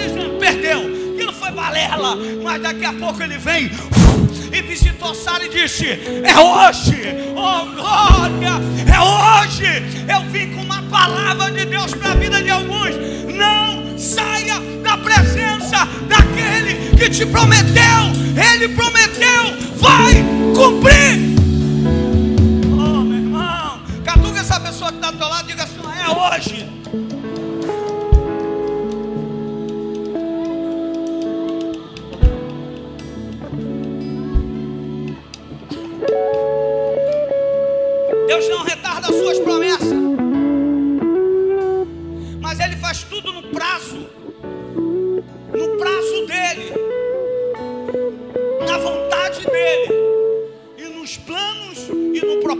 perdeu. 0.45 0.81
Aquilo 1.15 1.33
foi 1.33 1.51
balela, 1.51 2.17
mas 2.43 2.63
daqui 2.63 2.85
a 2.85 2.93
pouco 2.93 3.23
ele 3.23 3.39
vem 3.39 3.71
e 4.53 4.63
visitou 4.63 5.15
Sara 5.15 5.45
e 5.47 5.49
disse: 5.49 5.87
É 5.87 6.39
hoje, 6.39 7.15
oh 7.35 7.65
glória, 7.75 8.55
é 8.93 9.01
hoje. 9.01 9.65
Eu 10.07 10.21
vim 10.31 10.55
com 10.55 10.63
uma 10.63 10.83
palavra 10.83 11.51
de 11.51 11.65
Deus 11.65 11.95
para 11.95 12.13
a 12.13 12.15
vida 12.15 12.43
de 12.43 12.51
alguns. 12.51 12.64
Não 13.37 13.99
saia 13.99 14.61
da 14.83 14.97
presença 14.99 15.87
daquele 16.09 16.97
que 16.97 17.11
te 17.11 17.27
prometeu. 17.27 18.15
Ele 18.53 18.69
prometeu, 18.69 19.57
vai 19.77 20.15
cumprir. 20.55 21.35
Oh, 22.73 23.03
meu 23.03 23.19
irmão, 23.19 23.81
catuca 24.05 24.41
essa 24.41 24.59
pessoa 24.61 24.91
que 24.91 24.97
está 24.99 25.11
do 25.11 25.19
teu 25.19 25.29
lado 25.29 25.45
e 25.49 25.53
diga 25.53 25.65
assim: 25.65 25.81
É 26.01 26.11
hoje. 26.11 26.74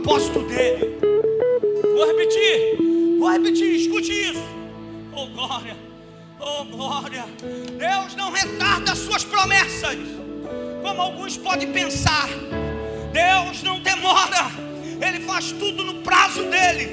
Propósito 0.05 0.41
dEle. 0.43 0.99
Vou 1.81 2.05
repetir, 2.05 3.17
vou 3.17 3.31
repetir, 3.31 3.75
escute 3.75 4.11
isso. 4.11 4.43
Oh 5.11 5.25
glória, 5.27 5.75
oh 6.39 6.63
glória. 6.65 7.25
Deus 7.41 8.15
não 8.15 8.31
retarda 8.31 8.91
as 8.91 8.99
suas 8.99 9.23
promessas, 9.23 9.97
como 10.83 11.01
alguns 11.01 11.37
podem 11.37 11.71
pensar. 11.71 12.29
Deus 13.11 13.63
não 13.63 13.79
demora. 13.79 14.51
Ele 15.01 15.21
faz 15.21 15.51
tudo 15.51 15.83
no 15.83 15.95
prazo 15.95 16.43
dele, 16.43 16.87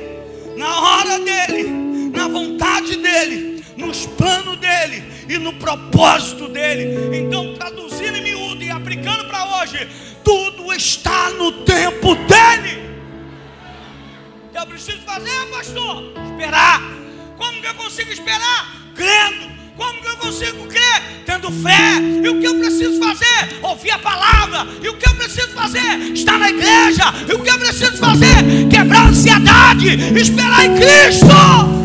na 0.57 0.81
hora 0.81 1.19
dele, 1.19 1.69
na 2.15 2.27
vontade 2.29 2.97
dele, 2.97 3.63
nos 3.77 4.07
planos 4.07 4.57
dele 4.57 5.05
e 5.29 5.37
no 5.37 5.53
propósito 5.55 6.49
dele. 6.49 7.15
Então, 7.15 7.55
traduzindo 7.57 8.17
em 8.17 8.23
miúdo 8.23 8.65
e 8.65 8.71
aplicando 8.71 9.27
para 9.27 9.61
hoje, 9.61 9.87
tudo 10.25 10.73
está 10.73 11.29
no 11.31 11.53
tempo 11.65 12.15
dele. 12.15 12.82
Preciso 14.73 15.01
fazer, 15.05 15.47
pastor? 15.51 16.13
Esperar. 16.31 16.81
Como 17.37 17.61
que 17.61 17.67
eu 17.67 17.75
consigo 17.75 18.11
esperar? 18.11 18.73
Crendo. 18.95 19.53
Como 19.77 20.01
que 20.01 20.09
eu 20.09 20.17
consigo 20.17 20.67
crer? 20.67 21.03
Tendo 21.27 21.51
fé. 21.51 22.01
E 22.01 22.29
o 22.29 22.41
que 22.41 22.47
eu 22.47 22.59
preciso 22.59 22.99
fazer? 22.99 23.61
Ouvir 23.63 23.91
a 23.91 23.99
palavra. 23.99 24.67
E 24.83 24.89
o 24.89 24.97
que 24.97 25.07
eu 25.07 25.15
preciso 25.15 25.51
fazer? 25.51 26.13
Estar 26.15 26.39
na 26.39 26.49
igreja. 26.49 27.05
E 27.29 27.35
o 27.35 27.41
que 27.41 27.51
eu 27.51 27.59
preciso 27.59 27.99
fazer? 27.99 28.69
Quebrar 28.71 29.03
a 29.03 29.09
ansiedade. 29.09 29.89
Esperar 30.19 30.65
em 30.65 30.75
Cristo. 30.77 31.82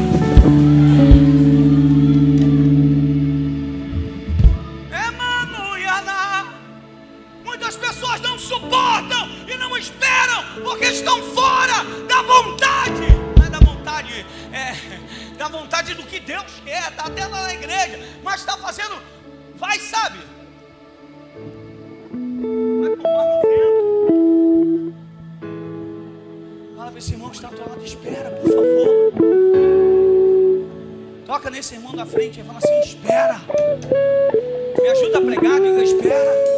Esse 26.97 27.13
irmão 27.13 27.29
que 27.29 27.36
está 27.36 27.49
lado, 27.49 27.86
espera, 27.86 28.31
por 28.31 28.49
favor. 28.49 29.13
Toca 31.27 31.51
nesse 31.51 31.75
irmão 31.75 31.93
da 31.93 32.05
frente 32.05 32.39
e 32.39 32.43
fala 32.43 32.57
assim: 32.57 32.79
espera. 32.79 33.39
Me 34.81 34.89
ajuda 34.89 35.19
a 35.19 35.21
pregar, 35.21 35.60
diga: 35.60 35.83
espera. 35.83 36.57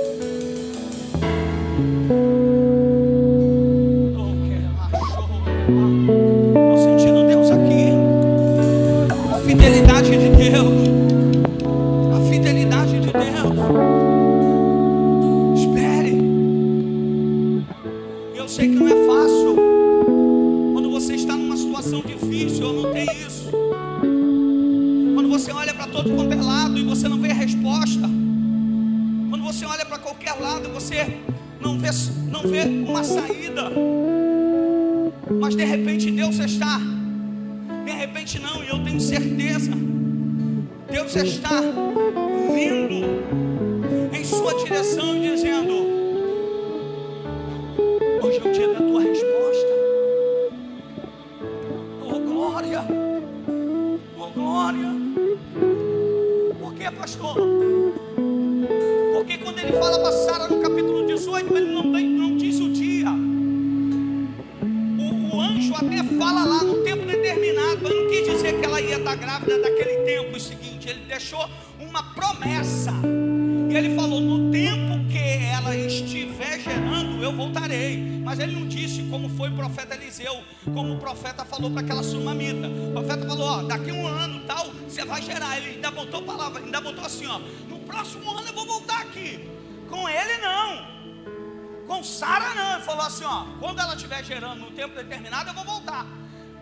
O 70.34 70.40
seguinte, 70.40 70.88
ele 70.88 71.06
deixou 71.06 71.50
uma 71.80 72.02
promessa. 72.14 72.94
E 73.70 73.76
ele 73.76 73.96
falou: 73.96 74.22
no 74.22 74.52
tempo 74.52 75.06
que 75.12 75.18
ela 75.18 75.76
estiver 75.76 76.60
gerando, 76.60 77.22
eu 77.22 77.36
voltarei. 77.36 78.22
Mas 78.24 78.40
ele 78.40 78.54
não 78.54 78.68
disse 78.68 79.04
como 79.04 79.28
foi 79.30 79.50
o 79.50 79.56
profeta 79.56 79.96
Eliseu, 79.96 80.44
como 80.74 80.94
o 80.94 80.98
profeta 80.98 81.44
falou 81.44 81.70
para 81.72 81.82
aquela 81.82 82.04
sunamita. 82.04 82.68
O 82.68 82.92
profeta 82.94 83.28
falou: 83.28 83.48
ó, 83.48 83.64
daqui 83.64 83.92
um 83.92 84.08
ano 84.08 84.42
tal, 84.46 84.72
você 84.88 85.04
vai 85.04 85.22
gerar. 85.22 85.58
Ele 85.58 85.76
ainda 85.76 85.92
botou 85.92 86.22
palavra, 86.22 86.64
ainda 86.64 86.80
botou 86.80 87.06
assim: 87.06 87.26
ó, 87.28 87.40
no 87.68 87.80
próximo 87.80 88.30
ano 88.32 88.48
eu 88.48 88.54
vou 88.54 88.66
voltar 88.66 89.02
aqui. 89.02 89.50
Com 89.90 90.08
ele 90.08 90.38
não. 90.38 91.00
Com 91.88 92.04
Sara 92.04 92.54
não, 92.54 92.74
ele 92.76 92.84
falou 92.84 93.04
assim, 93.04 93.24
ó, 93.24 93.46
quando 93.60 93.80
ela 93.80 93.96
estiver 93.96 94.24
gerando 94.24 94.60
no 94.60 94.70
tempo 94.70 94.94
determinado, 94.94 95.50
eu 95.50 95.56
vou 95.56 95.66
voltar. 95.66 96.06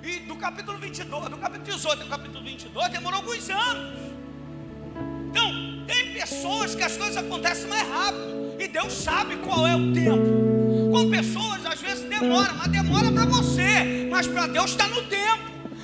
E 0.07 0.19
do 0.21 0.37
capítulo 0.37 0.77
22, 0.77 1.29
do 1.29 1.37
capítulo 1.37 1.65
18 1.65 2.03
ao 2.03 2.07
capítulo 2.07 2.41
22, 2.41 2.89
demorou 2.89 3.19
alguns 3.19 3.49
anos. 3.49 3.93
Então, 5.29 5.85
tem 5.85 6.13
pessoas 6.13 6.73
que 6.73 6.81
as 6.81 6.95
coisas 6.95 7.17
acontecem 7.17 7.67
mais 7.67 7.85
rápido. 7.89 8.55
E 8.57 8.69
Deus 8.69 8.93
sabe 8.93 9.35
qual 9.35 9.67
é 9.67 9.75
o 9.75 9.91
tempo. 9.93 10.91
Com 10.93 11.11
pessoas, 11.11 11.65
às 11.65 11.81
vezes 11.81 12.07
demora, 12.07 12.53
mas 12.53 12.69
demora 12.69 13.11
para 13.11 13.25
você. 13.25 14.07
Mas 14.09 14.25
para 14.27 14.47
Deus 14.47 14.71
está 14.71 14.87
no 14.87 15.01
tempo. 15.03 15.43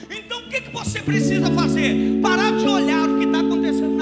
Então 0.09 0.39
o 0.39 0.49
que, 0.49 0.61
que 0.61 0.71
você 0.71 1.01
precisa 1.01 1.51
fazer? 1.51 2.21
Parar 2.21 2.53
de 2.53 2.65
olhar 2.65 3.09
o 3.09 3.19
que 3.19 3.25
está 3.25 3.39
acontecendo 3.39 3.52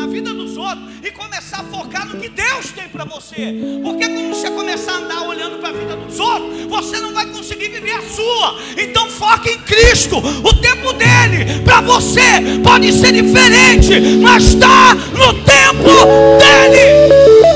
na 0.01 0.07
vida 0.07 0.33
dos 0.33 0.57
outros 0.57 0.83
e 1.03 1.11
começar 1.11 1.59
a 1.59 1.63
focar 1.63 2.07
no 2.07 2.19
que 2.19 2.27
Deus 2.27 2.71
tem 2.71 2.89
para 2.89 3.05
você. 3.05 3.53
Porque 3.83 4.07
quando 4.07 4.29
você 4.29 4.49
começar 4.49 4.93
a 4.93 4.97
andar 4.97 5.27
olhando 5.27 5.59
para 5.59 5.69
a 5.69 5.73
vida 5.73 5.95
dos 5.95 6.19
outros, 6.19 6.63
você 6.67 6.99
não 6.99 7.13
vai 7.13 7.27
conseguir 7.27 7.69
viver 7.69 7.91
a 7.91 8.01
sua. 8.01 8.57
Então 8.77 9.07
foque 9.09 9.51
em 9.51 9.59
Cristo. 9.59 10.17
O 10.17 10.53
tempo 10.55 10.91
dele 10.93 11.61
para 11.63 11.81
você 11.81 12.59
pode 12.63 12.91
ser 12.93 13.11
diferente, 13.11 13.99
mas 14.21 14.45
está 14.45 14.95
no 14.95 15.33
tempo 15.43 15.91
dele. 16.39 17.50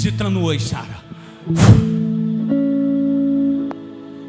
Visitando 0.00 0.42
hoje, 0.42 0.66
Sara. 0.66 0.96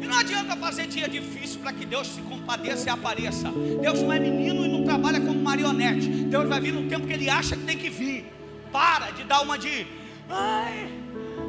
E 0.02 0.06
não 0.06 0.18
adianta 0.18 0.54
fazer 0.54 0.86
dia 0.86 1.08
difícil 1.08 1.60
para 1.60 1.72
que 1.72 1.86
Deus 1.86 2.08
se 2.08 2.20
compadeça 2.20 2.90
e 2.90 2.90
apareça. 2.90 3.50
Deus 3.80 4.02
não 4.02 4.12
é 4.12 4.20
menino 4.20 4.66
e 4.66 4.68
não 4.68 4.84
trabalha 4.84 5.18
como 5.18 5.40
marionete. 5.40 6.08
Deus 6.08 6.46
vai 6.46 6.60
vir 6.60 6.74
no 6.74 6.90
tempo 6.90 7.06
que 7.06 7.14
Ele 7.14 7.30
acha 7.30 7.56
que 7.56 7.64
tem 7.64 7.78
que 7.78 7.88
vir. 7.88 8.30
Para 8.70 9.12
de 9.12 9.24
dar 9.24 9.40
uma 9.40 9.58
de 9.58 9.86
ai, 10.28 10.90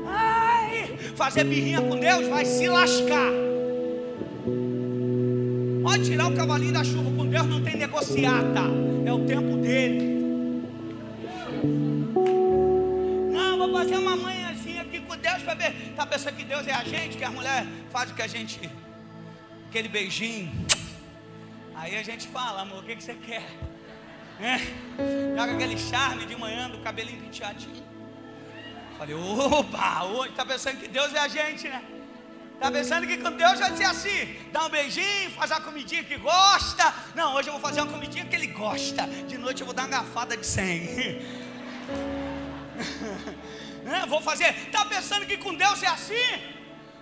ai, 0.07 0.97
fazer 1.15 1.43
birrinha 1.43 1.81
com 1.81 1.99
Deus, 1.99 2.25
vai 2.29 2.45
se 2.45 2.65
lascar. 2.69 3.31
Pode 5.83 6.05
tirar 6.05 6.27
o 6.27 6.33
cavalinho 6.33 6.71
da 6.71 6.83
chuva, 6.85 7.11
com 7.11 7.27
Deus 7.27 7.45
não 7.45 7.61
tem 7.61 7.75
negociata, 7.75 8.61
é 9.05 9.11
o 9.11 9.25
tempo 9.25 9.57
dele. 9.57 10.12
Fazer 13.73 13.97
uma 13.97 14.15
manhãzinha 14.15 14.83
aqui 14.83 14.99
com 15.01 15.17
Deus 15.17 15.41
para 15.43 15.55
ver. 15.55 15.71
Está 15.89 16.05
pensando 16.05 16.35
que 16.35 16.45
Deus 16.45 16.67
é 16.67 16.73
a 16.73 16.83
gente, 16.83 17.17
que 17.17 17.23
a 17.23 17.31
mulher 17.31 17.65
faz 17.91 18.11
o 18.11 18.13
que 18.13 18.21
a 18.21 18.27
gente. 18.27 18.69
aquele 19.67 19.87
beijinho. 19.87 20.51
Aí 21.75 21.97
a 21.97 22.03
gente 22.03 22.27
fala, 22.27 22.61
amor, 22.61 22.83
o 22.83 22.85
que, 22.85 22.95
que 22.95 23.03
você 23.03 23.15
quer? 23.15 23.43
É? 24.39 24.57
Joga 25.37 25.53
aquele 25.53 25.77
charme 25.77 26.25
de 26.25 26.35
manhã 26.35 26.69
do 26.69 26.79
cabelinho 26.79 27.21
penteadinho. 27.21 27.83
Falei, 28.97 29.15
opa, 29.15 30.03
hoje 30.05 30.29
está 30.29 30.45
pensando 30.45 30.77
que 30.77 30.87
Deus 30.87 31.13
é 31.13 31.19
a 31.19 31.27
gente, 31.27 31.67
né? 31.67 31.83
Está 32.53 32.71
pensando 32.71 33.05
que 33.05 33.17
com 33.17 33.31
Deus 33.31 33.59
vai 33.59 33.75
ser 33.75 33.83
assim: 33.83 34.37
dá 34.51 34.65
um 34.65 34.69
beijinho, 34.69 35.31
faz 35.31 35.51
a 35.51 35.59
comidinha 35.59 36.03
que 36.03 36.15
gosta. 36.17 36.93
Não, 37.13 37.33
hoje 37.35 37.49
eu 37.49 37.53
vou 37.53 37.61
fazer 37.61 37.81
uma 37.81 37.91
comidinha 37.91 38.23
que 38.25 38.35
ele 38.35 38.47
gosta. 38.47 39.05
De 39.27 39.37
noite 39.37 39.61
eu 39.61 39.65
vou 39.65 39.75
dar 39.75 39.83
uma 39.83 39.89
garfada 39.89 40.37
de 40.37 40.45
100. 40.45 41.21
É, 43.85 44.05
vou 44.05 44.21
fazer. 44.21 44.49
Está 44.65 44.85
pensando 44.85 45.25
que 45.25 45.37
com 45.37 45.53
Deus 45.53 45.81
é 45.83 45.87
assim? 45.87 46.53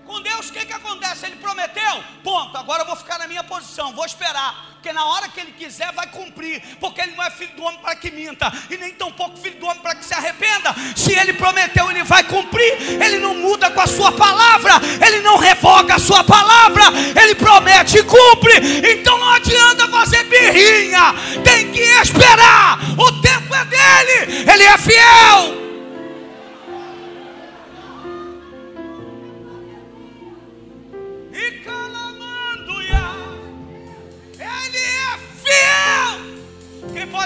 Com 0.05 0.21
Deus 0.21 0.49
o 0.49 0.53
que, 0.53 0.65
que 0.65 0.73
acontece? 0.73 1.25
Ele 1.25 1.35
prometeu, 1.37 2.03
ponto. 2.23 2.57
Agora 2.57 2.81
eu 2.81 2.87
vou 2.87 2.95
ficar 2.95 3.19
na 3.19 3.27
minha 3.27 3.43
posição, 3.43 3.93
vou 3.93 4.05
esperar. 4.05 4.71
Porque 4.73 4.91
na 4.91 5.05
hora 5.05 5.29
que 5.29 5.39
ele 5.39 5.51
quiser, 5.51 5.91
vai 5.93 6.07
cumprir. 6.07 6.59
Porque 6.79 7.01
ele 7.01 7.15
não 7.15 7.23
é 7.23 7.29
filho 7.29 7.55
do 7.55 7.63
homem 7.63 7.79
para 7.79 7.95
que 7.95 8.09
minta. 8.09 8.51
E 8.67 8.77
nem 8.77 8.91
tampouco 8.93 9.37
filho 9.37 9.59
do 9.59 9.67
homem 9.67 9.79
para 9.79 9.93
que 9.93 10.03
se 10.03 10.13
arrependa. 10.13 10.73
Se 10.95 11.13
ele 11.13 11.33
prometeu, 11.33 11.89
ele 11.91 12.03
vai 12.03 12.23
cumprir. 12.23 12.99
Ele 12.99 13.19
não 13.19 13.35
muda 13.35 13.69
com 13.69 13.79
a 13.79 13.85
sua 13.85 14.11
palavra. 14.11 14.73
Ele 15.05 15.19
não 15.21 15.37
revoga 15.37 15.95
a 15.95 15.99
sua 15.99 16.23
palavra. 16.23 16.85
Ele 17.21 17.35
promete 17.35 17.99
e 17.99 18.03
cumpre. 18.03 18.53
Então 18.91 19.19
não 19.19 19.29
adianta 19.29 19.87
fazer 19.87 20.23
birrinha. 20.23 21.13
Tem 21.43 21.71
que 21.71 21.79
esperar. 21.79 22.79
O 22.97 23.11
tempo 23.21 23.53
é 23.53 23.65
dele. 23.65 24.51
Ele 24.51 24.63
é 24.63 24.77
fiel. 24.79 25.60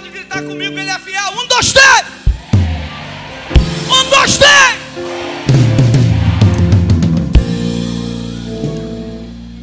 Pode 0.06 0.10
gritar 0.10 0.44
comigo? 0.44 0.78
Ele 0.78 0.90
é 0.90 1.00
fiel. 1.00 1.32
Um, 1.32 1.48
dois, 1.48 1.74
três. 1.74 2.06
Um, 3.90 4.10
dois, 4.10 4.38
três. 4.38 4.76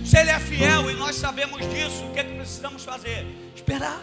Se 0.04 0.18
ele 0.18 0.30
é 0.30 0.38
fiel 0.38 0.90
e 0.90 0.94
nós 0.94 1.16
sabemos 1.16 1.60
disso, 1.68 2.04
o 2.04 2.12
que, 2.12 2.20
é 2.20 2.24
que 2.24 2.34
precisamos 2.34 2.84
fazer? 2.84 3.26
Esperar. 3.54 4.00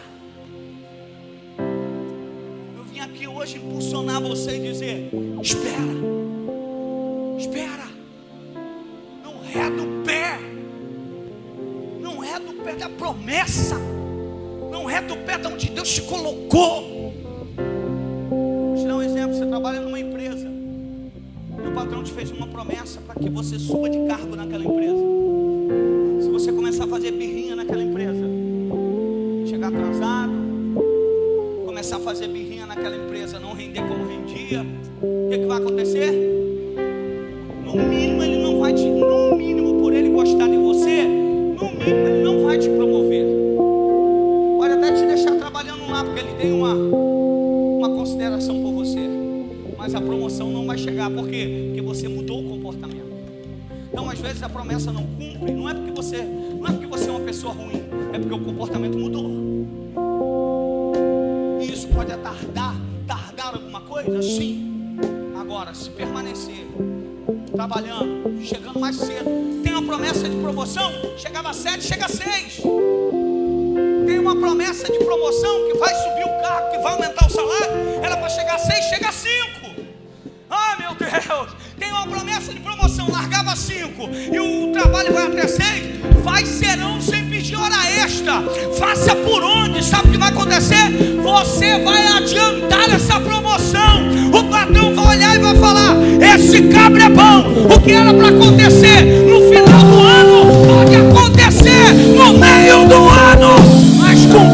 Eu 2.76 2.84
vim 2.84 3.00
aqui 3.00 3.26
hoje 3.26 3.56
impulsionar 3.56 4.20
você 4.20 4.56
e 4.56 4.60
dizer: 4.60 5.10
espera, 5.42 5.94
espera. 7.38 7.88
Não 9.22 9.44
é 9.44 9.70
do 9.70 10.04
pé, 10.04 10.38
não 12.00 12.24
é 12.24 12.40
do 12.40 12.54
pé 12.64 12.74
da 12.74 12.88
promessa, 12.88 13.76
não 14.70 14.88
de 15.40 15.46
onde 15.46 15.70
Deus 15.70 15.88
te 15.88 16.02
colocou. 16.02 17.12
Vou 18.28 18.76
te 18.76 18.86
dar 18.86 18.96
um 18.96 19.02
exemplo: 19.02 19.34
você 19.34 19.46
trabalha 19.46 19.80
numa 19.80 19.98
empresa, 19.98 20.46
e 20.46 21.68
o 21.68 21.72
patrão 21.72 22.02
te 22.02 22.12
fez 22.12 22.30
uma 22.30 22.46
promessa 22.46 23.00
para 23.00 23.14
que 23.20 23.28
você 23.28 23.58
suba 23.58 23.88
de 23.88 23.98
cargo 24.06 24.36
naquela 24.36 24.64
empresa. 24.64 25.02
Se 26.20 26.28
você 26.28 26.52
começar 26.52 26.84
a 26.84 26.88
fazer 26.88 27.12
birrinha 27.12 27.56
naquela 27.56 27.82
empresa, 27.82 28.26
chegar 29.46 29.68
atrasado, 29.68 30.32
começar 31.64 31.96
a 31.96 32.00
fazer 32.00 32.28
birrinha 32.28 32.66
naquela 32.66 32.96
empresa, 32.96 33.38
não 33.38 33.54
render 33.54 33.82
como 33.82 34.06
rendia, 34.06 34.64
o 35.02 35.30
que, 35.30 35.38
que 35.38 35.46
vai 35.46 35.58
acontecer? 35.58 36.10
No 37.64 37.76
mínimo 37.76 38.22
ele 38.22 38.42
não 38.42 38.58
vai 38.58 38.74
te, 38.74 38.84
no 38.84 39.36
mínimo 39.36 39.80
por 39.80 39.92
ele 39.92 40.10
gostar 40.10 40.48
de 40.48 40.56
você, 40.56 41.04
no 41.04 41.70
mínimo 41.72 42.08
ele 42.08 42.22
não 42.22 42.44
vai 42.44 42.58
te 42.58 42.68
promover. 42.68 43.39
Tem 46.40 46.52
uma 46.52 46.74
uma 46.74 47.88
consideração 47.90 48.60
por 48.62 48.72
você, 48.72 49.00
mas 49.76 49.94
a 49.94 50.00
promoção 50.00 50.50
não 50.50 50.66
vai 50.66 50.76
chegar, 50.76 51.10
por 51.10 51.26
quê? 51.28 51.66
Porque 51.66 51.80
você 51.80 52.08
mudou 52.08 52.40
o 52.40 52.48
comportamento. 52.48 53.10
Então, 53.90 54.08
às 54.08 54.18
vezes 54.18 54.42
a 54.42 54.48
promessa 54.48 54.92
não 54.92 55.02
cumpre, 55.02 55.52
não 55.52 55.68
é 55.68 55.74
porque 55.74 55.90
você, 55.90 56.18
não 56.18 56.66
é 56.66 56.72
porque 56.72 56.86
você 56.86 57.08
é 57.08 57.10
uma 57.10 57.20
pessoa 57.20 57.54
ruim, 57.54 57.82
é 58.12 58.18
porque 58.18 58.34
o 58.34 58.38
comportamento 58.38 58.98
mudou. 58.98 59.30
E 61.60 61.72
isso 61.72 61.88
pode 61.88 62.10
tardar, 62.18 62.76
tardar 63.06 63.54
alguma 63.54 63.80
coisa? 63.80 64.22
Sim. 64.22 64.96
Agora, 65.38 65.72
se 65.74 65.88
permanecer 65.90 66.66
trabalhando, 67.52 68.40
chegando 68.42 68.78
mais 68.78 68.96
cedo, 68.96 69.60
tem 69.62 69.72
uma 69.72 69.82
promessa 69.82 70.28
de 70.28 70.36
promoção, 70.36 70.92
chegava 71.16 71.52
sete, 71.52 71.84
chega 71.84 72.08
seis. 72.08 72.60
Tem 74.06 74.18
uma 74.18 74.36
promessa 74.36 74.90
de 74.90 74.98
promoção 74.98 75.66
que 75.66 75.78
vai 75.78 75.94
subir 75.94 76.19
que 76.70 76.78
vai 76.78 76.92
aumentar 76.92 77.26
o 77.26 77.30
salário, 77.30 78.00
era 78.02 78.16
para 78.16 78.28
chegar 78.28 78.54
a 78.54 78.58
seis, 78.58 78.84
chega 78.86 79.08
a 79.08 79.12
cinco. 79.12 79.80
Ah, 80.50 80.76
meu 80.78 80.94
Deus, 80.94 81.50
tem 81.78 81.88
uma 81.90 82.06
promessa 82.06 82.52
de 82.52 82.58
promoção, 82.60 83.08
largava 83.10 83.54
cinco 83.54 84.08
e 84.12 84.40
o 84.40 84.72
trabalho 84.72 85.12
vai 85.12 85.26
até 85.26 85.46
seis, 85.46 86.00
vai 86.24 86.44
serão 86.44 87.00
sem 87.00 87.26
pedir 87.26 87.56
hora 87.56 87.76
extra. 88.02 88.42
Faça 88.78 89.14
por 89.14 89.42
onde, 89.42 89.84
sabe 89.84 90.08
o 90.08 90.12
que 90.12 90.18
vai 90.18 90.30
acontecer? 90.30 90.90
Você 91.22 91.78
vai 91.84 92.06
adiantar 92.16 92.90
essa 92.90 93.20
promoção. 93.20 94.10
O 94.32 94.44
patrão 94.44 94.94
vai 94.94 95.16
olhar 95.16 95.36
e 95.36 95.38
vai 95.38 95.54
falar: 95.56 95.96
Esse 96.34 96.62
cabra 96.62 97.04
é 97.04 97.08
bom. 97.08 97.74
O 97.74 97.80
que 97.80 97.92
era 97.92 98.12
para 98.12 98.28
acontecer 98.28 99.02
no 99.02 99.48
final 99.48 99.80
do 99.84 100.00
ano 100.00 100.66
pode 100.66 100.96
acontecer 100.96 101.92
no 102.16 102.32
meio 102.34 102.88
do 102.88 103.08
ano, 103.08 103.54
mas 103.98 104.26
cumprir 104.26 104.49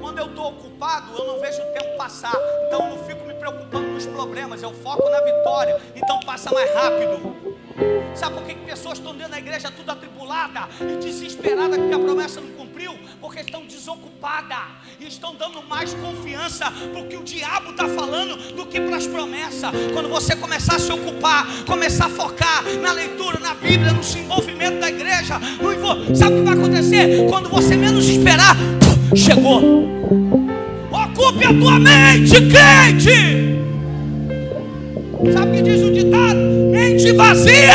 Quando 0.00 0.18
eu 0.18 0.26
estou 0.26 0.50
ocupado, 0.50 1.18
eu 1.18 1.26
não 1.26 1.40
vejo 1.40 1.60
o 1.60 1.72
tempo 1.72 1.96
passar. 1.96 2.34
Então 2.66 2.84
eu 2.84 2.96
não 2.96 3.04
fico 3.04 3.26
me 3.26 3.34
preocupando 3.34 3.88
com 3.88 3.96
os 3.96 4.06
problemas. 4.06 4.62
Eu 4.62 4.72
foco 4.72 5.08
na 5.10 5.20
vitória. 5.20 5.80
Então 5.96 6.20
passa 6.20 6.52
mais 6.52 6.72
rápido. 6.72 7.34
Sabe 8.14 8.36
por 8.36 8.44
que 8.44 8.54
que 8.54 8.64
pessoas 8.64 8.98
estão 8.98 9.14
dentro 9.14 9.32
da 9.32 9.38
igreja 9.38 9.70
tudo 9.70 9.90
atribulada 9.90 10.68
e 10.80 10.96
desesperada 10.96 11.76
porque 11.76 11.94
a 11.94 11.98
promessa 11.98 12.40
não 12.40 12.50
cumpriu? 12.50 12.94
Porque 13.20 13.40
estão 13.40 13.64
desocupadas 13.64 14.58
e 15.00 15.06
estão 15.08 15.34
dando 15.34 15.62
mais 15.62 15.94
confiança 15.94 16.70
para 16.70 17.00
o 17.00 17.22
o 17.22 17.24
diabo 17.24 17.70
está 17.70 17.88
falando 17.88 18.36
do 18.54 18.66
que 18.66 18.80
para 18.80 18.96
as 18.96 19.06
promessas. 19.06 19.70
Quando 19.92 20.08
você 20.08 20.34
começar 20.34 20.74
a 20.74 20.78
se 20.78 20.92
ocupar, 20.92 21.46
começar 21.64 22.06
a 22.06 22.08
focar 22.08 22.64
na 22.80 22.92
leitura, 22.92 23.38
na 23.38 23.54
Bíblia, 23.54 23.92
no 23.92 24.00
desenvolvimento 24.00 24.80
da 24.80 24.88
igreja, 24.88 25.40
sabe 26.14 26.34
o 26.34 26.38
que 26.38 26.42
vai 26.42 26.54
acontecer? 26.54 27.26
Quando 27.28 27.48
você 27.48 27.76
menos 27.76 28.08
esperar, 28.08 28.56
chegou. 29.14 29.86
Ocupe 30.90 31.44
a 31.44 31.54
tua 31.54 31.78
mente, 31.78 32.34
crente. 32.48 33.52
Sabe 35.32 35.50
o 35.50 35.54
que 35.54 35.62
diz 35.62 35.82
o 35.82 35.92
ditado? 35.92 36.38
Mente 36.70 37.12
vazia. 37.12 37.74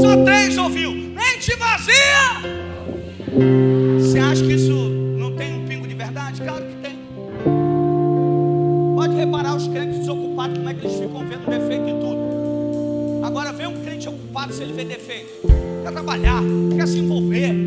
Só 0.00 0.24
três 0.24 0.56
ouviu. 0.58 0.92
Mente 0.92 1.56
vazia. 1.58 2.42
Você 3.98 4.18
acha 4.18 4.44
que 4.44 4.52
isso 4.52 4.72
não 5.18 5.32
tem 5.32 5.54
um 5.54 5.66
pingo 5.66 5.88
de 5.88 5.94
verdade? 5.94 6.40
Claro 6.40 6.64
que 6.64 6.76
tem. 6.76 6.98
Pode 8.94 9.16
reparar 9.16 9.56
os 9.56 9.66
crentes 9.68 10.00
desocupados, 10.00 10.58
como 10.58 10.68
é 10.68 10.74
que 10.74 10.86
eles 10.86 10.98
ficam 10.98 11.26
vendo 11.26 11.48
defeito 11.48 11.88
em 11.88 11.98
tudo. 11.98 13.24
Agora 13.24 13.52
vê 13.52 13.66
um 13.66 13.82
crente 13.82 14.08
ocupado 14.08 14.52
se 14.52 14.62
ele 14.62 14.72
vê 14.74 14.84
defeito. 14.84 15.48
Quer 15.82 15.92
trabalhar, 15.92 16.42
quer 16.76 16.86
se 16.86 16.98
envolver. 16.98 17.61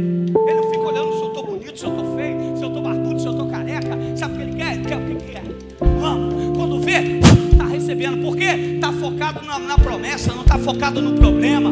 Promessa, 10.05 10.33
não 10.33 10.41
está 10.41 10.57
focado 10.59 11.01
no 11.01 11.13
problema. 11.13 11.71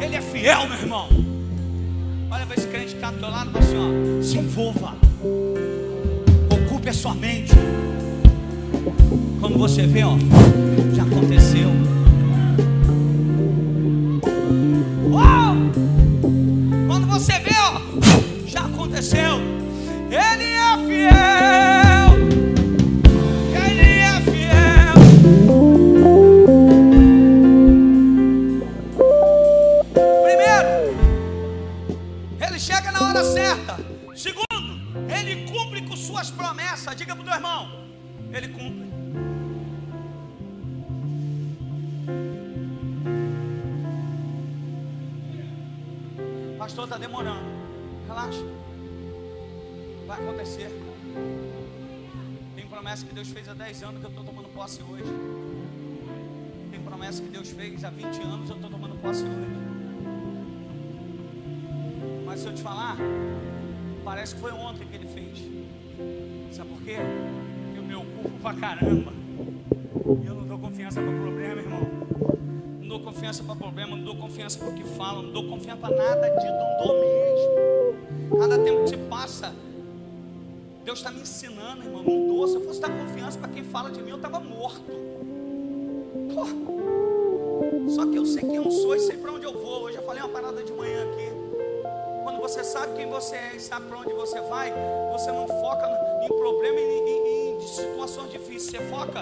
Ele 0.00 0.16
é 0.16 0.20
fiel, 0.20 0.68
meu 0.68 0.78
irmão. 0.78 1.08
Olha 2.30 2.44
para 2.44 2.56
esse 2.56 2.66
crente 2.66 2.88
que 2.88 2.96
está 2.96 3.10
do 3.10 3.22
lado 3.22 3.58
assim: 3.58 3.76
ó, 3.76 4.22
se 4.22 4.36
envolva. 4.36 4.94
Ocupe 6.50 6.90
a 6.90 6.92
sua 6.92 7.14
mente. 7.14 7.52
Quando 9.40 9.58
você 9.58 9.86
vê, 9.86 10.04
ó, 10.04 10.16
já 10.94 11.04
aconteceu. 11.04 11.70
Uau! 15.10 15.56
Quando 16.86 17.06
você 17.06 17.32
vê, 17.38 17.54
ó, 17.58 17.80
já 18.46 18.60
aconteceu. 18.60 19.33
Há 57.84 57.90
20 57.90 58.22
anos 58.22 58.48
eu 58.48 58.56
estou 58.56 58.70
tomando 58.70 58.96
posse 59.02 59.24
hoje. 59.24 59.54
Mas 62.24 62.40
se 62.40 62.46
eu 62.46 62.54
te 62.54 62.62
falar, 62.62 62.96
parece 64.02 64.34
que 64.34 64.40
foi 64.40 64.52
ontem 64.52 64.86
que 64.86 64.96
ele 64.96 65.06
fez. 65.06 65.42
Sabe 66.50 66.70
por 66.70 66.82
quê? 66.82 66.96
Eu 67.76 67.82
me 67.82 67.94
ocupo 67.94 68.30
pra 68.40 68.54
caramba. 68.54 69.12
Eu 70.24 70.34
não 70.34 70.46
dou 70.46 70.58
confiança 70.58 71.02
para 71.02 71.12
problema, 71.12 71.60
irmão. 71.60 71.80
Não 72.80 72.88
dou 72.88 73.00
confiança 73.00 73.44
para 73.44 73.54
problema, 73.54 73.96
não 73.96 74.04
dou 74.04 74.16
confiança 74.16 74.58
para 74.58 74.68
o 74.68 74.74
que 74.74 74.84
falam, 74.84 75.22
não 75.24 75.32
dou 75.32 75.48
confiança 75.48 75.80
para 75.80 75.94
nada 75.94 76.28
disso, 76.30 76.52
não 76.52 76.86
dou 76.86 77.00
mesmo. 77.00 78.38
Cada 78.38 78.58
tempo 78.58 78.82
que 78.84 78.88
se 78.88 78.96
passa, 78.96 79.54
Deus 80.84 80.98
está 80.98 81.10
me 81.10 81.20
ensinando, 81.20 81.82
irmão, 81.82 82.02
não 82.02 82.28
dou. 82.28 82.48
Se 82.48 82.54
eu 82.54 82.64
fosse 82.64 82.80
dar 82.80 82.90
confiança 82.90 83.38
para 83.38 83.48
quem 83.48 83.62
fala 83.62 83.90
de 83.90 84.02
mim, 84.02 84.10
eu 84.10 84.16
estava 84.16 84.40
morto. 84.40 84.84
Pô. 86.34 86.83
Só 87.88 88.06
que 88.06 88.16
eu 88.16 88.24
sei 88.26 88.42
quem 88.42 88.56
eu 88.56 88.70
sou 88.70 88.94
e 88.94 89.00
sei 89.00 89.16
para 89.16 89.32
onde 89.32 89.44
eu 89.44 89.52
vou. 89.52 89.90
Eu 89.90 90.02
falei 90.02 90.22
uma 90.22 90.28
parada 90.28 90.62
de 90.62 90.72
manhã 90.72 91.04
aqui. 91.10 91.28
Quando 92.22 92.40
você 92.40 92.64
sabe 92.64 92.94
quem 92.96 93.08
você 93.08 93.36
é 93.36 93.52
e 93.56 93.60
sabe 93.60 93.86
para 93.86 93.98
onde 93.98 94.12
você 94.12 94.40
vai, 94.42 94.72
você 95.12 95.30
não 95.32 95.46
foca 95.46 95.86
em 96.24 96.28
problema 96.28 96.80
e 96.80 96.82
em, 96.82 97.08
em- 97.08 97.56
em 97.56 97.60
situações 97.66 98.30
difíceis. 98.30 98.70
Você 98.70 98.78
foca. 98.90 99.20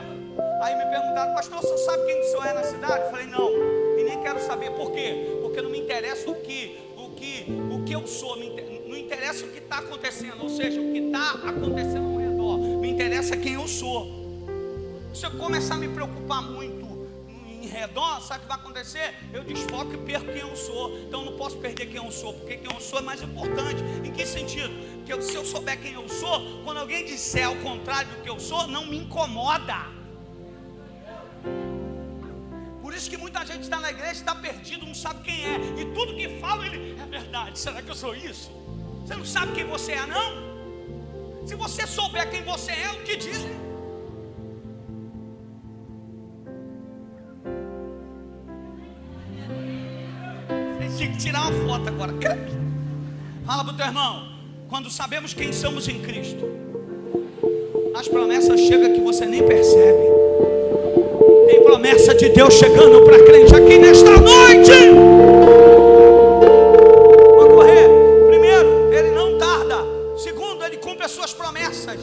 Aí 0.63 0.77
me 0.77 0.85
perguntaram, 0.87 1.35
pastor, 1.35 1.61
você 1.61 1.77
sabe 1.79 2.05
quem 2.07 2.21
o 2.21 2.25
senhor 2.25 2.47
é 2.47 2.53
na 2.55 2.63
cidade? 2.63 3.05
Eu 3.05 3.11
falei, 3.11 3.27
não, 3.27 3.51
e 3.99 4.05
nem 4.05 4.21
quero 4.23 4.41
saber. 4.41 4.71
Por 4.73 4.91
quê? 4.93 5.39
Porque 5.43 5.61
não 5.61 5.71
me 5.71 5.81
interessa 5.81 6.31
o 6.31 6.35
que, 6.37 6.79
o 6.97 7.11
que, 7.11 7.47
o 7.73 7.85
que 7.85 7.93
eu 7.95 8.07
sou, 8.07 8.37
não 8.37 8.97
interessa 8.97 9.45
o 9.45 9.49
que 9.49 9.59
está 9.59 9.79
acontecendo, 9.79 10.43
ou 10.43 10.49
seja, 10.49 10.81
o 10.81 10.93
que 10.93 10.99
está 10.99 11.33
acontecendo 11.49 12.09
ao 12.13 12.17
redor. 12.19 12.59
Me 12.59 12.89
interessa 12.91 13.37
quem 13.37 13.55
eu 13.55 13.67
sou. 13.67 14.07
Se 15.13 15.27
eu 15.27 15.33
começar 15.33 15.75
a 15.75 15.79
me 15.79 15.89
preocupar 15.89 16.41
muito 16.43 16.87
redor, 17.83 18.21
sabe 18.21 18.41
o 18.41 18.43
que 18.43 18.49
vai 18.49 18.57
acontecer? 18.57 19.15
Eu 19.33 19.43
desfoco 19.43 19.93
e 19.95 19.99
perco 19.99 20.27
quem 20.27 20.41
eu 20.41 20.57
sou. 20.57 20.99
Então 20.99 21.21
eu 21.21 21.31
não 21.31 21.37
posso 21.37 21.57
perder 21.59 21.87
quem 21.87 21.97
eu 22.05 22.11
sou, 22.11 22.33
porque 22.35 22.57
quem 22.57 22.73
eu 22.73 22.81
sou 22.81 22.99
é 22.99 23.03
mais 23.03 23.23
importante. 23.23 23.83
Em 24.05 24.13
que 24.13 24.25
sentido? 24.25 24.73
Porque 24.99 25.23
se 25.23 25.35
eu 25.35 25.45
souber 25.45 25.81
quem 25.81 25.95
eu 25.95 26.09
sou, 26.09 26.63
quando 26.65 26.79
alguém 26.79 27.05
disser 27.05 27.47
ao 27.47 27.57
contrário 27.57 28.09
do 28.11 28.23
que 28.23 28.31
eu 28.31 28.39
sou, 28.39 28.67
não 28.67 28.87
me 28.87 28.99
incomoda. 28.99 29.79
Por 32.81 32.95
isso 32.95 33.11
que 33.11 33.17
muita 33.17 33.45
gente 33.45 33.63
está 33.63 33.81
na 33.81 33.91
igreja, 33.91 34.13
está 34.13 34.35
perdido, 34.35 34.87
não 34.87 34.95
sabe 34.95 35.23
quem 35.23 35.45
é. 35.45 35.57
E 35.81 35.85
tudo 35.93 36.15
que 36.15 36.29
fala, 36.39 36.67
ele 36.67 37.01
é 37.01 37.07
verdade. 37.07 37.59
Será 37.59 37.83
que 37.83 37.91
eu 37.91 37.95
sou 37.95 38.15
isso? 38.15 38.51
Você 39.05 39.17
não 39.17 39.25
sabe 39.25 39.53
quem 39.53 39.65
você 39.65 39.93
é, 39.93 40.07
não? 40.07 40.53
Se 41.47 41.57
você 41.57 41.87
souber 41.87 42.31
quem 42.31 42.43
você 42.45 42.71
é, 42.71 42.91
o 42.93 43.03
que 43.03 43.17
dizem? 43.17 43.72
Tirar 51.23 51.49
uma 51.49 51.69
foto 51.69 51.89
agora. 51.89 52.13
Fala 53.47 53.65
para 53.65 53.73
o 53.73 53.77
teu 53.77 53.87
irmão. 53.87 54.29
Quando 54.69 54.91
sabemos 54.91 55.35
quem 55.35 55.53
somos 55.53 55.87
em 55.89 56.01
Cristo, 56.01 56.49
as 57.95 58.09
promessas 58.09 58.61
chegam 58.61 58.93
que 58.93 59.01
você 59.01 59.25
nem 59.27 59.47
percebe. 59.47 60.03
Tem 61.47 61.63
promessa 61.63 62.15
de 62.15 62.29
Deus 62.31 62.55
chegando 62.55 63.05
para 63.05 63.23
crente 63.25 63.55
aqui 63.55 63.79
nesta 63.79 64.11
noite. 64.19 64.91
Vou 67.37 67.49
correr. 67.51 67.89
Primeiro, 68.29 68.93
ele 68.93 69.11
não 69.11 69.39
tarda. 69.39 69.77
Segundo, 70.17 70.65
ele 70.65 70.79
cumpre 70.79 71.05
as 71.05 71.11
suas 71.11 71.33
promessas. 71.33 71.99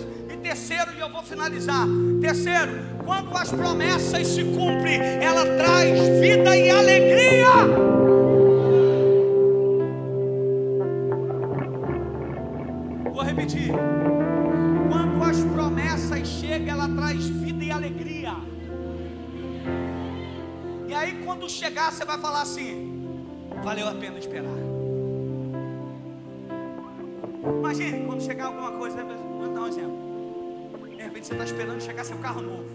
finalizar. 1.30 1.88
Terceiro, 2.20 2.72
quando 3.06 3.36
as 3.36 3.52
promessas 3.52 4.28
se 4.28 4.44
cumprem, 4.44 5.00
ela 5.22 5.46
traz 5.58 6.00
vida 6.20 6.58
e 6.58 6.70
alegria. 6.70 8.09
Quando 14.90 15.24
as 15.24 15.42
promessas 15.44 16.28
chegam, 16.28 16.76
ela 16.76 16.88
traz 16.88 17.28
vida 17.28 17.64
e 17.64 17.72
alegria. 17.72 18.34
E 20.88 20.94
aí, 20.94 21.24
quando 21.26 21.50
chegar, 21.50 21.92
você 21.92 22.06
vai 22.06 22.18
falar 22.20 22.42
assim: 22.42 23.08
valeu 23.64 23.88
a 23.88 23.94
pena 23.96 24.20
esperar. 24.20 24.70
Imagine 27.44 28.06
quando 28.06 28.22
chegar 28.22 28.46
alguma 28.46 28.72
coisa, 28.74 29.04
vou 29.04 29.54
dar 29.54 29.62
um 29.62 29.68
exemplo. 29.68 29.98
De 30.96 31.04
repente 31.04 31.28
você 31.28 31.34
está 31.34 31.46
esperando 31.46 31.82
chegar 31.82 32.04
seu 32.04 32.18
carro 32.18 32.42
novo. 32.42 32.70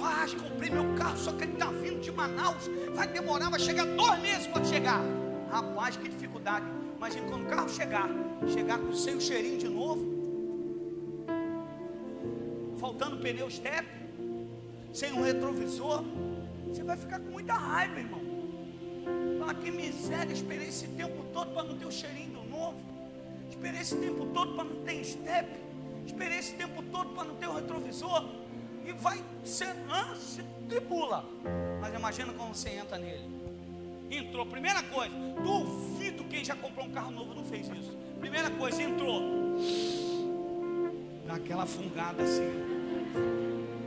Rapaz, 0.00 0.34
comprei 0.34 0.70
meu 0.70 0.94
carro, 0.94 1.16
só 1.16 1.32
que 1.32 1.44
ele 1.44 1.52
está 1.52 1.66
vindo 1.66 2.00
de 2.00 2.10
Manaus. 2.10 2.68
Vai 2.94 3.06
demorar, 3.06 3.50
vai 3.50 3.60
chegar 3.60 3.84
dois 3.84 4.20
meses 4.20 4.46
para 4.46 4.64
chegar. 4.64 5.00
Rapaz, 5.50 5.96
que 5.96 6.08
dificuldade. 6.08 6.66
Imagina 6.98 7.28
quando 7.28 7.46
o 7.46 7.48
carro 7.48 7.68
chegar, 7.68 8.08
chegar 8.48 8.76
com 8.76 8.92
sem 8.92 9.14
o 9.14 9.20
cheirinho 9.20 9.56
de 9.56 9.68
novo. 9.68 10.04
Faltando 12.76 13.18
pneu 13.18 13.48
step, 13.48 13.86
sem 14.92 15.12
um 15.12 15.22
retrovisor. 15.22 16.02
Você 16.66 16.82
vai 16.82 16.96
ficar 16.96 17.20
com 17.20 17.30
muita 17.30 17.54
raiva, 17.54 18.00
irmão. 18.00 18.20
Fala 19.38 19.54
que 19.54 19.70
miséria, 19.70 20.32
esperei 20.32 20.68
esse 20.68 20.88
tempo 20.88 21.24
todo 21.32 21.52
para 21.54 21.62
não 21.62 21.78
ter 21.78 21.86
o 21.86 21.92
cheirinho 21.92 22.32
do 22.32 22.42
novo. 22.50 22.76
Esperei 23.48 23.80
esse 23.80 23.96
tempo 23.96 24.26
todo 24.34 24.56
para 24.56 24.64
não 24.64 24.82
ter 24.82 25.04
step. 25.04 25.48
Esperei 26.04 26.38
esse 26.38 26.54
tempo 26.54 26.82
todo 26.82 27.14
para 27.14 27.24
não 27.28 27.36
ter 27.36 27.46
o 27.46 27.54
retrovisor. 27.54 28.28
E 28.84 28.92
vai 28.92 29.22
ser, 29.44 29.72
ah, 29.88 30.16
se 30.16 30.42
tribula. 30.68 31.24
Mas 31.80 31.94
imagina 31.94 32.32
como 32.32 32.52
você 32.52 32.70
entra 32.70 32.98
nele. 32.98 33.47
Entrou, 34.10 34.46
primeira 34.46 34.82
coisa, 34.82 35.12
duvido 35.42 36.24
quem 36.24 36.44
já 36.44 36.56
comprou 36.56 36.86
um 36.86 36.90
carro 36.90 37.10
novo 37.10 37.34
não 37.34 37.44
fez 37.44 37.66
isso. 37.68 37.96
Primeira 38.18 38.50
coisa, 38.50 38.82
entrou. 38.82 39.22
Dá 41.26 41.34
aquela 41.34 41.66
fungada 41.66 42.22
assim. 42.22 42.48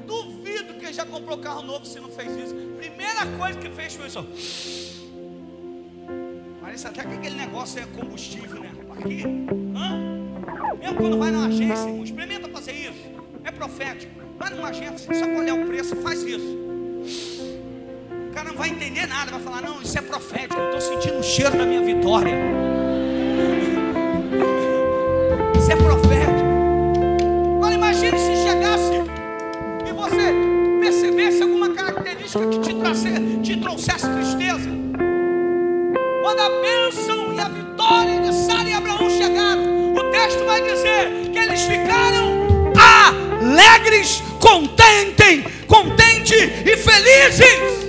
Duvido 0.06 0.76
quem 0.76 0.94
já 0.94 1.06
comprou 1.06 1.38
carro 1.40 1.64
novo 1.64 1.86
se 1.86 2.00
não 2.00 2.10
fez 2.10 2.36
isso. 2.38 2.56
Primeira 2.78 3.26
coisa 3.38 3.60
que 3.60 3.70
fez 3.72 3.96
foi 3.96 4.08
isso. 4.08 4.26
Parece 6.62 6.88
até 6.88 7.04
que 7.04 7.16
aquele 7.16 7.36
negócio 7.36 7.82
é 7.82 7.86
combustível, 7.88 8.62
né? 8.62 8.72
Aqui, 8.92 9.24
hã? 9.76 10.78
Mesmo 10.78 10.96
quando 10.98 11.18
vai 11.18 11.32
na 11.32 11.48
agência, 11.48 11.90
experimenta 12.04 12.48
fazer 12.50 12.74
isso. 12.74 13.10
É 13.44 13.52
profético. 13.52 14.22
Vai 14.38 14.52
numa 14.52 14.70
agência, 14.70 15.14
só 15.14 15.26
olhar 15.26 15.56
o 15.56 15.66
preço, 15.66 15.96
faz 15.98 16.22
isso. 16.24 16.61
Vai 18.62 18.69
entender 18.69 19.08
nada, 19.08 19.32
vai 19.32 19.39
falar, 19.39 19.63
não, 19.63 19.82
isso 19.82 19.97
é 19.97 20.02
profético, 20.02 20.54
eu 20.54 20.65
estou 20.65 20.82
sentindo 20.82 21.17
o 21.17 21.24
cheiro 21.24 21.58
da 21.58 21.65
minha 21.65 21.82
vitória. 21.82 22.36
Isso 25.58 25.71
é 25.71 25.76
profético. 25.76 27.56
Agora 27.56 27.74
imagine 27.74 28.19
se 28.19 28.36
chegasse 28.36 29.02
e 29.84 29.91
você 29.91 30.36
percebesse 30.80 31.41
alguma 31.41 31.74
característica 31.74 32.45
que 32.50 32.60
te, 32.60 32.76
trace, 32.76 33.10
te 33.41 33.58
trouxesse 33.58 34.08
tristeza. 34.08 34.69
Quando 36.21 36.39
a 36.39 36.50
bênção 36.62 37.34
e 37.34 37.39
a 37.39 37.50
vitória 37.50 38.21
de 38.21 38.32
Sara 38.45 38.69
e 38.69 38.74
Abraão 38.74 39.10
chegaram, 39.10 39.95
o 39.95 40.04
texto 40.12 40.45
vai 40.45 40.62
dizer 40.62 41.32
que 41.32 41.39
eles 41.39 41.62
ficaram 41.63 42.71
alegres, 43.39 44.21
contentes, 44.39 45.52
contentes 45.65 46.43
e 46.63 46.78
felizes. 46.78 47.81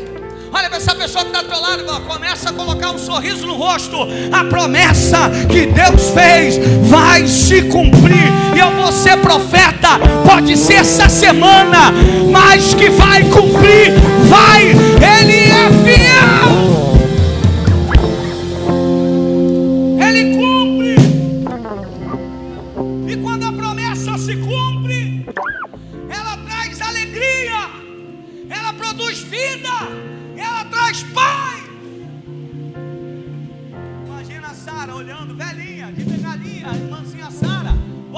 Olha 0.62 0.68
para 0.68 0.78
essa 0.78 0.94
pessoa 0.94 1.24
que 1.24 1.30
está 1.30 1.42
do 1.42 1.48
teu 1.48 1.60
lado, 1.60 1.80
irmão, 1.80 2.00
começa 2.02 2.50
a 2.50 2.52
colocar 2.52 2.92
um 2.92 2.98
sorriso 2.98 3.44
no 3.48 3.56
rosto. 3.56 3.96
A 4.30 4.44
promessa 4.44 5.28
que 5.50 5.66
Deus 5.66 6.10
fez 6.10 6.56
vai 6.88 7.26
se 7.26 7.62
cumprir. 7.62 8.30
E 8.54 8.60
eu 8.60 8.70
vou 8.70 8.92
ser 8.92 9.16
profeta. 9.16 9.98
Pode 10.24 10.56
ser 10.56 10.74
essa 10.74 11.08
semana, 11.08 11.92
mas 12.30 12.74
que 12.74 12.90
vai 12.90 13.24
cumprir. 13.24 13.92
Vai, 14.28 14.68
Ele 14.68 15.50
é 15.50 15.68
fiel. 15.84 16.61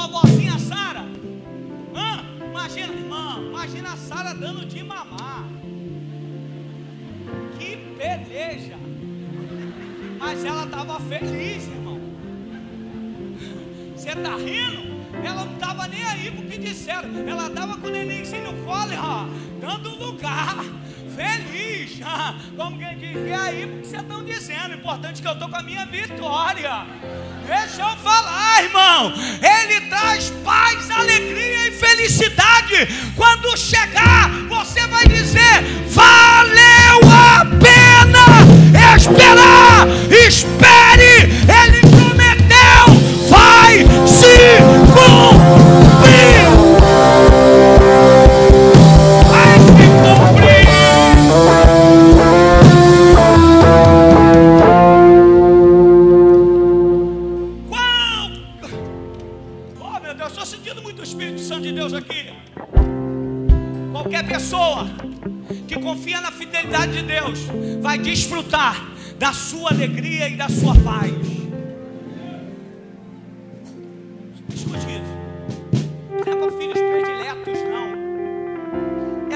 Vovozinha 0.08 0.58
Sara. 0.58 1.04
Imagina, 2.50 2.92
irmã, 2.92 3.42
imagina 3.46 3.92
a 3.92 3.96
Sara 3.96 4.34
dando 4.34 4.66
de 4.66 4.82
mamar. 4.82 5.44
Que 7.58 7.76
peleja. 7.98 8.76
Mas 10.18 10.44
ela 10.44 10.64
estava 10.64 11.00
feliz, 11.00 11.68
irmão. 11.68 12.00
Você 13.96 14.10
está 14.10 14.36
rindo? 14.36 14.94
Ela 15.24 15.44
não 15.44 15.54
estava 15.54 15.86
nem 15.88 16.04
aí 16.04 16.30
para 16.30 16.44
o 16.44 16.48
que 16.48 16.58
disseram. 16.58 17.28
Ela 17.28 17.46
estava 17.46 17.76
com 17.76 17.86
o 17.86 17.90
nenenzinho 17.90 18.52
no 18.52 18.64
colo, 18.64 18.92
ó, 18.98 19.26
dando 19.60 19.90
lugar. 19.96 20.56
Feliz. 21.14 22.00
Como 22.56 22.78
quem 22.78 22.98
diz, 22.98 23.16
e 23.16 23.32
aí 23.32 23.66
porque 23.66 23.86
vocês 23.86 24.02
estão 24.02 24.24
dizendo? 24.24 24.70
O 24.72 24.74
importante 24.74 25.20
é 25.20 25.22
que 25.22 25.28
eu 25.28 25.32
estou 25.32 25.48
com 25.48 25.56
a 25.56 25.62
minha 25.62 25.86
vitória. 25.86 26.86
Deixa 27.46 27.82
eu 27.82 27.96
falar, 27.98 28.62
irmão. 28.62 29.12
Ele 29.42 29.80
traz 29.88 30.30
paz, 30.44 30.90
alegria 30.90 31.68
e 31.68 31.72
felicidade. 31.72 33.12
Quando 33.16 33.56
chegar, 33.56 34.30
você 34.48 34.86
vai 34.86 35.06
dizer: 35.06 35.62
valeu 35.90 37.00
a 37.10 37.44
pena 37.60 38.34
esperar. 38.96 39.86
Espere, 40.26 40.73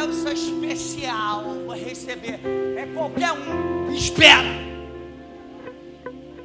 o 0.02 0.12
seu 0.12 0.32
especial, 0.32 1.44
vai 1.66 1.78
receber. 1.78 2.40
É 2.76 2.87
qualquer 2.94 3.32
um 3.32 3.88
que 3.88 3.96
espera. 3.96 4.68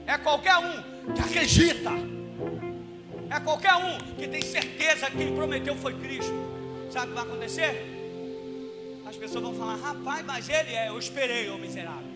É 0.06 0.18
qualquer 0.18 0.58
um 0.58 1.14
que 1.14 1.22
acredita. 1.22 1.92
É 3.30 3.40
qualquer 3.40 3.76
um 3.76 3.98
que 4.16 4.28
tem 4.28 4.42
certeza 4.42 5.10
que 5.10 5.18
quem 5.18 5.36
prometeu 5.36 5.76
foi 5.76 5.94
Cristo. 5.96 6.34
Sabe 6.92 7.08
o 7.08 7.10
que 7.10 7.16
vai 7.16 7.24
acontecer? 7.24 7.86
As 9.06 9.16
pessoas 9.16 9.44
vão 9.44 9.56
falar, 9.56 9.76
rapaz, 9.76 10.26
mas 10.26 10.50
ele 10.50 10.74
é, 10.74 10.90
eu 10.90 11.00
esperei, 11.00 11.50
ô 11.50 11.58
miserável. 11.58 12.08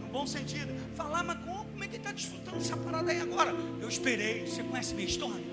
No 0.00 0.12
bom 0.12 0.26
sentido. 0.26 0.74
Falar, 0.94 1.22
mas 1.22 1.38
como, 1.44 1.84
é 1.84 1.86
que 1.86 1.94
ele 1.94 1.96
está 1.98 2.12
desfrutando 2.12 2.58
dessa 2.58 2.76
parada 2.76 3.12
aí 3.12 3.20
agora? 3.20 3.54
Eu 3.80 3.88
esperei, 3.88 4.46
você 4.46 4.62
conhece 4.62 4.94
minha 4.94 5.06
história? 5.06 5.47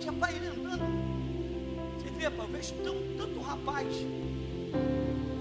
Pode, 0.00 0.06
rapaz, 0.06 0.36
ele 0.36 0.46
andando? 0.46 0.84
Você 1.98 2.10
vê, 2.10 2.24
rapaz, 2.24 2.48
eu 2.48 2.56
vejo 2.56 2.74
tão, 2.82 2.94
tanto 3.18 3.40
rapaz 3.40 3.86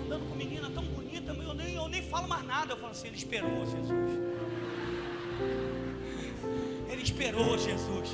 andando 0.06 0.30
com 0.30 0.36
menina 0.36 0.70
tão 0.72 0.84
bonita, 0.84 1.32
eu 1.32 1.54
nem, 1.54 1.76
eu 1.76 1.88
nem 1.88 2.02
falo 2.02 2.28
mais 2.28 2.46
nada. 2.46 2.74
Eu 2.74 2.78
falo 2.78 2.92
assim, 2.92 3.08
ele 3.08 3.18
esperou 3.18 3.66
Jesus. 3.66 4.12
Ele 6.90 7.02
esperou 7.02 7.58
Jesus. 7.58 8.10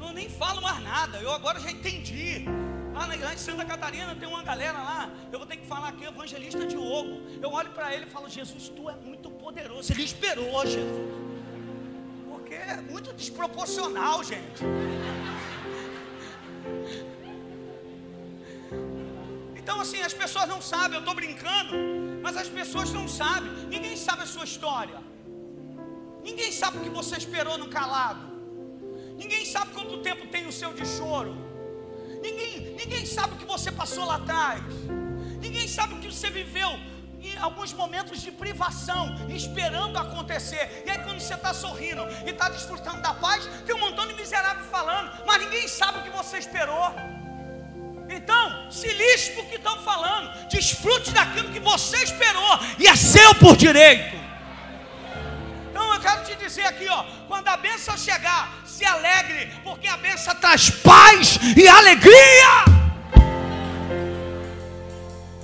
Eu 0.00 0.12
nem 0.12 0.28
falo 0.28 0.60
mais 0.60 0.82
nada, 0.82 1.18
eu 1.18 1.30
agora 1.30 1.60
já 1.60 1.70
entendi. 1.70 2.44
Lá 2.92 3.06
na 3.06 3.14
igreja 3.14 3.34
de 3.34 3.40
Santa 3.40 3.64
Catarina 3.64 4.14
tem 4.14 4.28
uma 4.28 4.42
galera 4.42 4.78
lá. 4.78 5.10
Eu 5.32 5.38
vou 5.38 5.46
ter 5.46 5.56
que 5.56 5.66
falar 5.66 5.88
aqui, 5.88 6.04
evangelista 6.04 6.66
Diogo. 6.66 7.22
Eu 7.42 7.52
olho 7.52 7.70
para 7.70 7.94
ele 7.94 8.06
e 8.06 8.10
falo, 8.10 8.28
Jesus, 8.28 8.68
tu 8.68 8.88
é 8.88 8.96
muito 8.96 9.30
poderoso. 9.30 9.92
Ele 9.92 10.02
esperou, 10.02 10.64
Jesus. 10.64 11.12
porque 12.28 12.54
é 12.54 12.80
muito 12.82 13.12
desproporcional, 13.12 14.22
gente. 14.22 14.62
Então, 19.64 19.80
assim, 19.80 20.00
as 20.02 20.12
pessoas 20.12 20.46
não 20.46 20.60
sabem, 20.60 20.96
eu 20.96 21.00
estou 21.00 21.14
brincando, 21.14 21.74
mas 22.22 22.36
as 22.36 22.50
pessoas 22.56 22.90
não 22.92 23.08
sabem. 23.08 23.50
Ninguém 23.74 23.96
sabe 23.96 24.22
a 24.24 24.26
sua 24.26 24.44
história. 24.44 24.98
Ninguém 26.22 26.52
sabe 26.52 26.76
o 26.76 26.82
que 26.82 26.90
você 26.90 27.16
esperou 27.16 27.56
no 27.56 27.68
calado. 27.76 28.26
Ninguém 29.16 29.46
sabe 29.46 29.72
quanto 29.72 30.02
tempo 30.08 30.26
tem 30.26 30.46
o 30.46 30.52
seu 30.52 30.74
de 30.74 30.86
choro. 30.86 31.34
Ninguém, 32.26 32.74
ninguém 32.80 33.06
sabe 33.06 33.32
o 33.34 33.38
que 33.38 33.46
você 33.46 33.72
passou 33.72 34.04
lá 34.04 34.16
atrás. 34.16 34.62
Ninguém 35.40 35.66
sabe 35.66 35.94
o 35.94 35.98
que 35.98 36.12
você 36.12 36.28
viveu 36.28 36.70
em 37.22 37.34
alguns 37.38 37.72
momentos 37.72 38.20
de 38.20 38.30
privação, 38.30 39.02
esperando 39.30 39.96
acontecer. 39.96 40.82
E 40.86 40.90
aí, 40.90 40.98
quando 41.04 41.20
você 41.20 41.36
está 41.40 41.54
sorrindo 41.54 42.02
e 42.26 42.30
está 42.36 42.50
desfrutando 42.50 43.00
da 43.00 43.14
paz, 43.14 43.48
tem 43.64 43.74
um 43.74 43.80
montão 43.80 44.06
de 44.06 44.12
miserável 44.12 44.64
falando, 44.64 45.10
mas 45.24 45.42
ninguém 45.42 45.66
sabe 45.66 46.00
o 46.00 46.02
que 46.02 46.10
você 46.10 46.36
esperou. 46.36 46.88
Então, 48.10 48.53
se 48.70 48.88
lixe 48.88 49.30
para 49.32 49.42
o 49.42 49.46
que 49.46 49.56
estão 49.56 49.78
falando, 49.82 50.48
desfrute 50.48 51.10
daquilo 51.10 51.50
que 51.50 51.60
você 51.60 52.02
esperou 52.02 52.58
e 52.78 52.86
é 52.86 52.96
seu 52.96 53.34
por 53.36 53.56
direito. 53.56 54.16
Então 55.70 55.94
eu 55.94 56.00
quero 56.00 56.24
te 56.24 56.34
dizer 56.36 56.66
aqui, 56.66 56.88
ó, 56.88 57.04
quando 57.26 57.48
a 57.48 57.56
bênção 57.56 57.96
chegar, 57.96 58.62
se 58.64 58.84
alegre, 58.84 59.52
porque 59.62 59.88
a 59.88 59.96
bênção 59.96 60.34
traz 60.36 60.70
paz 60.70 61.38
e 61.56 61.66
alegria. 61.66 62.64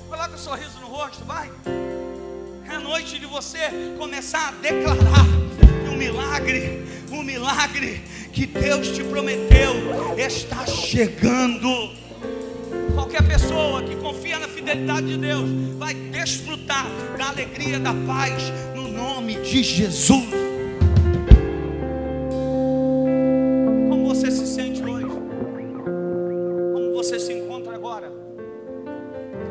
Coloca 0.09 0.35
um 0.35 0.39
sorriso 0.39 0.79
no 0.81 0.87
rosto, 0.87 1.25
vai. 1.25 1.51
É 2.69 2.79
noite 2.79 3.19
de 3.19 3.27
você 3.27 3.71
começar 3.99 4.49
a 4.49 4.53
declarar 4.53 5.25
um 5.89 5.97
milagre, 5.97 6.87
um 7.11 7.23
milagre 7.23 8.05
que 8.33 8.47
Deus 8.47 8.89
te 8.89 9.03
prometeu 9.03 9.75
está 10.17 10.67
chegando. 10.67 11.93
Qualquer 12.95 13.27
pessoa 13.27 13.83
que 13.83 13.97
confia 13.97 14.39
na 14.39 14.49
fidelidade 14.49 15.07
de 15.07 15.17
Deus 15.17 15.49
vai 15.79 15.95
desfrutar 15.95 16.87
da 17.17 17.29
alegria, 17.29 17.79
da 17.79 17.93
paz, 18.07 18.53
no 18.75 18.89
nome 18.89 19.35
de 19.37 19.63
Jesus. 19.63 20.29
Como 23.89 24.07
você 24.07 24.31
se 24.31 24.47
sente 24.47 24.83
hoje? 24.83 25.07
Como 25.07 26.93
você 26.95 27.19
se 27.19 27.33
encontra 27.33 27.75
agora? 27.75 28.11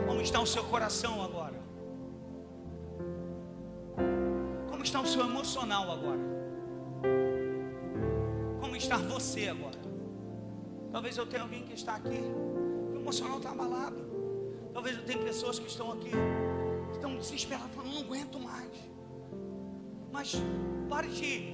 Como 0.07 0.21
está 0.21 0.39
o 0.39 0.45
seu 0.45 0.63
coração 0.63 1.23
agora? 1.23 1.59
Como 4.69 4.83
está 4.83 5.01
o 5.01 5.07
seu 5.07 5.21
emocional 5.21 5.91
agora? 5.91 6.19
Como 8.59 8.75
está 8.75 8.97
você 8.97 9.49
agora? 9.49 9.79
Talvez 10.91 11.17
eu 11.17 11.25
tenha 11.25 11.43
alguém 11.43 11.63
que 11.63 11.73
está 11.73 11.95
aqui 11.95 12.19
emocional 13.09 13.37
está 13.37 13.49
abalado. 13.49 13.97
Talvez 14.71 14.95
eu 14.95 15.03
tenha 15.03 15.17
pessoas 15.23 15.57
que 15.57 15.67
estão 15.67 15.91
aqui, 15.91 16.11
estão 16.91 17.15
desesperadas, 17.15 17.71
falando, 17.73 17.93
não 17.93 18.01
aguento 18.01 18.39
mais. 18.39 18.71
Mas 20.11 20.35
pare 20.87 21.07
de, 21.07 21.51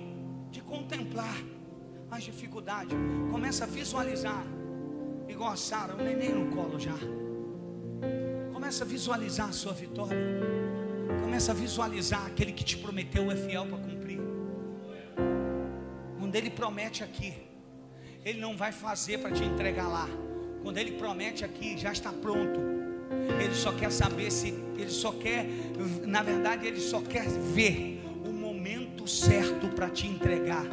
de 0.52 0.62
contemplar 0.62 1.36
as 2.12 2.24
dificuldades. 2.24 2.96
Começa 3.32 3.64
a 3.64 3.68
visualizar. 3.68 4.46
Igual 5.30 5.52
a 5.52 5.56
Sara, 5.56 5.94
o 5.96 5.98
neném 5.98 6.34
no 6.34 6.54
colo 6.54 6.78
já. 6.78 6.96
Começa 8.54 8.84
a 8.84 8.88
visualizar 8.88 9.50
a 9.50 9.54
sua 9.54 9.74
vitória. 9.74 10.18
Começa 11.24 11.54
a 11.54 11.56
visualizar 11.56 12.26
aquele 12.26 12.52
que 12.52 12.66
te 12.66 12.78
prometeu 12.78 13.32
é 13.32 13.36
fiel 13.36 13.66
para 13.66 13.78
cumprir. 13.78 14.20
Quando 16.20 16.36
ele 16.36 16.50
promete 16.50 17.02
aqui, 17.02 17.34
ele 18.26 18.42
não 18.42 18.58
vai 18.58 18.74
fazer 18.74 19.20
para 19.20 19.32
te 19.32 19.44
entregar 19.44 19.88
lá. 19.88 20.25
Quando 20.66 20.80
ele 20.80 20.94
promete 20.94 21.46
aqui, 21.46 21.78
já 21.78 21.92
está 21.92 22.12
pronto. 22.12 22.60
Ele 23.40 23.54
só 23.54 23.72
quer 23.72 23.92
saber 23.92 24.32
se, 24.32 24.48
ele 24.76 24.90
só 24.90 25.12
quer, 25.12 25.46
na 26.02 26.24
verdade, 26.24 26.66
ele 26.66 26.80
só 26.80 27.02
quer 27.02 27.28
ver 27.28 28.04
o 28.28 28.34
momento 28.34 29.08
certo 29.08 29.68
para 29.68 29.92
te 29.92 30.08
entregar. 30.08 30.66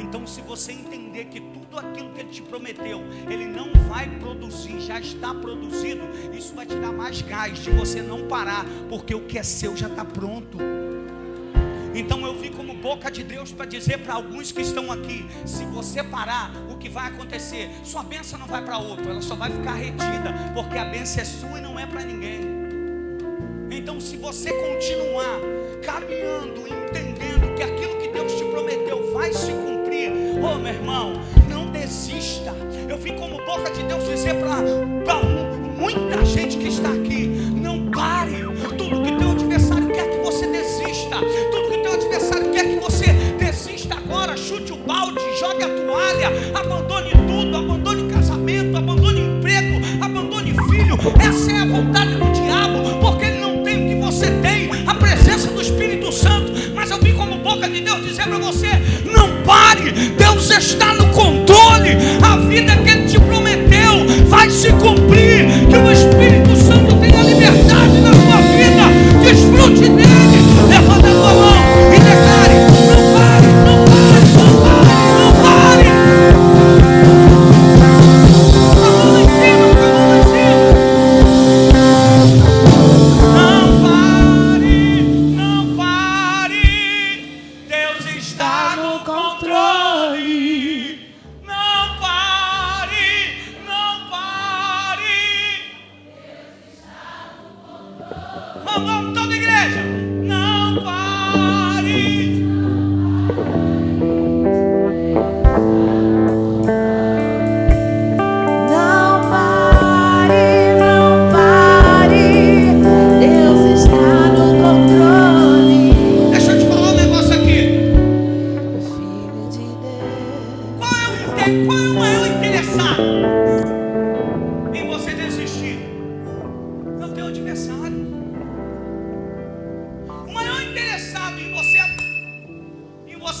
Então, 0.00 0.24
se 0.24 0.40
você 0.40 0.70
entender 0.70 1.24
que 1.24 1.40
tudo 1.40 1.80
aquilo 1.80 2.12
que 2.12 2.20
ele 2.20 2.28
te 2.28 2.42
prometeu, 2.42 3.00
ele 3.28 3.46
não 3.46 3.72
vai 3.88 4.08
produzir, 4.20 4.78
já 4.80 5.00
está 5.00 5.34
produzido, 5.34 6.04
isso 6.32 6.54
vai 6.54 6.64
te 6.64 6.76
dar 6.76 6.92
mais 6.92 7.20
gás 7.20 7.58
de 7.58 7.72
você 7.72 8.02
não 8.02 8.28
parar, 8.28 8.64
porque 8.88 9.16
o 9.16 9.22
que 9.22 9.36
é 9.36 9.42
seu 9.42 9.76
já 9.76 9.88
está 9.88 10.04
pronto. 10.04 10.58
Então 11.92 12.24
eu 12.24 12.38
vim 12.38 12.52
como 12.52 12.73
boca 12.84 13.10
de 13.10 13.24
Deus 13.24 13.50
para 13.50 13.64
dizer 13.64 14.00
para 14.00 14.12
alguns 14.12 14.52
que 14.52 14.60
estão 14.60 14.92
aqui: 14.92 15.24
se 15.46 15.64
você 15.64 16.04
parar, 16.04 16.52
o 16.70 16.76
que 16.76 16.90
vai 16.90 17.08
acontecer? 17.08 17.70
Sua 17.82 18.02
bênção 18.02 18.38
não 18.38 18.46
vai 18.46 18.62
para 18.62 18.76
outro, 18.76 19.08
ela 19.08 19.22
só 19.22 19.34
vai 19.34 19.50
ficar 19.50 19.72
retida, 19.72 20.34
porque 20.52 20.76
a 20.76 20.84
bênção 20.84 21.22
é 21.22 21.24
sua 21.24 21.58
e 21.58 21.62
não 21.62 21.78
é 21.78 21.86
para 21.86 22.02
ninguém. 22.02 22.42
Então, 23.70 23.98
se 23.98 24.18
você 24.18 24.52
continuar 24.52 25.40
caminhando, 25.82 26.60
entendendo 26.68 27.54
que 27.56 27.62
aquilo 27.62 27.96
que 27.96 28.08
Deus 28.08 28.34
te 28.34 28.44
prometeu 28.44 29.14
vai 29.14 29.32
se 29.32 29.52
cumprir, 29.52 30.12
oh 30.42 30.58
meu 30.58 30.74
irmão, 30.74 31.14
não 31.48 31.70
desista. 31.70 32.54
Eu 32.86 32.98
vim 32.98 33.16
como 33.16 33.38
boca 33.46 33.70
de 33.70 33.82
Deus 33.84 34.06
dizer 34.06 34.34
para 34.34 34.60
muita 35.74 36.22
gente 36.26 36.58
que 36.58 36.68
está 36.68 36.90
aqui: 36.90 37.03
Essa 51.18 51.52
é 51.52 51.58
a 51.58 51.66
vontade 51.66 52.14
do 52.14 52.32
diabo, 52.32 53.00
porque 53.00 53.26
ele 53.26 53.38
não 53.38 53.62
tem 53.62 53.84
o 53.84 53.88
que 53.88 53.94
você 53.96 54.30
tem, 54.42 54.70
a 54.86 54.94
presença 54.94 55.50
do 55.50 55.60
Espírito 55.60 56.12
Santo. 56.12 56.52
Mas 56.74 56.90
eu 56.90 56.98
vim 56.98 57.14
como 57.14 57.38
boca 57.38 57.68
de 57.68 57.80
Deus 57.80 58.04
dizer 58.04 58.26
para 58.26 58.38
você: 58.38 58.68
não 59.04 59.42
pare, 59.44 59.90
Deus 60.16 60.50
está 60.50 60.92
no 60.94 61.08
controle, 61.10 61.90
a 62.22 62.36
vida 62.36 62.76
que 62.76 62.90
Ele 62.90 63.08
te 63.08 63.18
prometeu 63.20 64.06
vai 64.28 64.50
se 64.50 64.70
cumprir. 64.72 65.46
Que 65.68 65.76
o 65.76 65.92
Espírito 65.92 66.13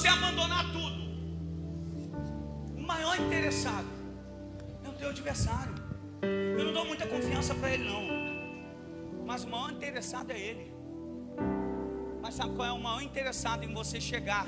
você 0.04 0.08
abandonar 0.08 0.70
tudo. 0.70 1.02
O 2.76 2.82
maior 2.82 3.18
interessado 3.18 3.86
é 4.84 4.88
o 4.88 4.92
teu 4.92 5.08
adversário. 5.08 5.74
Eu 6.58 6.66
não 6.66 6.74
dou 6.74 6.84
muita 6.84 7.06
confiança 7.06 7.54
para 7.54 7.72
ele 7.72 7.84
não. 7.84 9.24
Mas 9.24 9.44
o 9.44 9.48
maior 9.48 9.70
interessado 9.72 10.30
é 10.30 10.38
ele. 10.38 10.74
Mas 12.20 12.34
sabe 12.34 12.54
qual 12.54 12.68
é 12.68 12.72
o 12.72 12.78
maior 12.78 13.00
interessado 13.00 13.64
em 13.64 13.72
você 13.72 13.98
chegar 13.98 14.46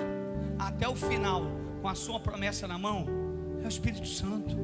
até 0.59 0.87
o 0.87 0.95
final 0.95 1.43
com 1.81 1.89
a 1.89 1.95
sua 1.95 2.21
promessa 2.21 2.69
na 2.69 2.77
mão? 2.77 3.07
É 3.63 3.65
o 3.65 3.69
Espírito 3.69 4.07
Santo. 4.07 4.55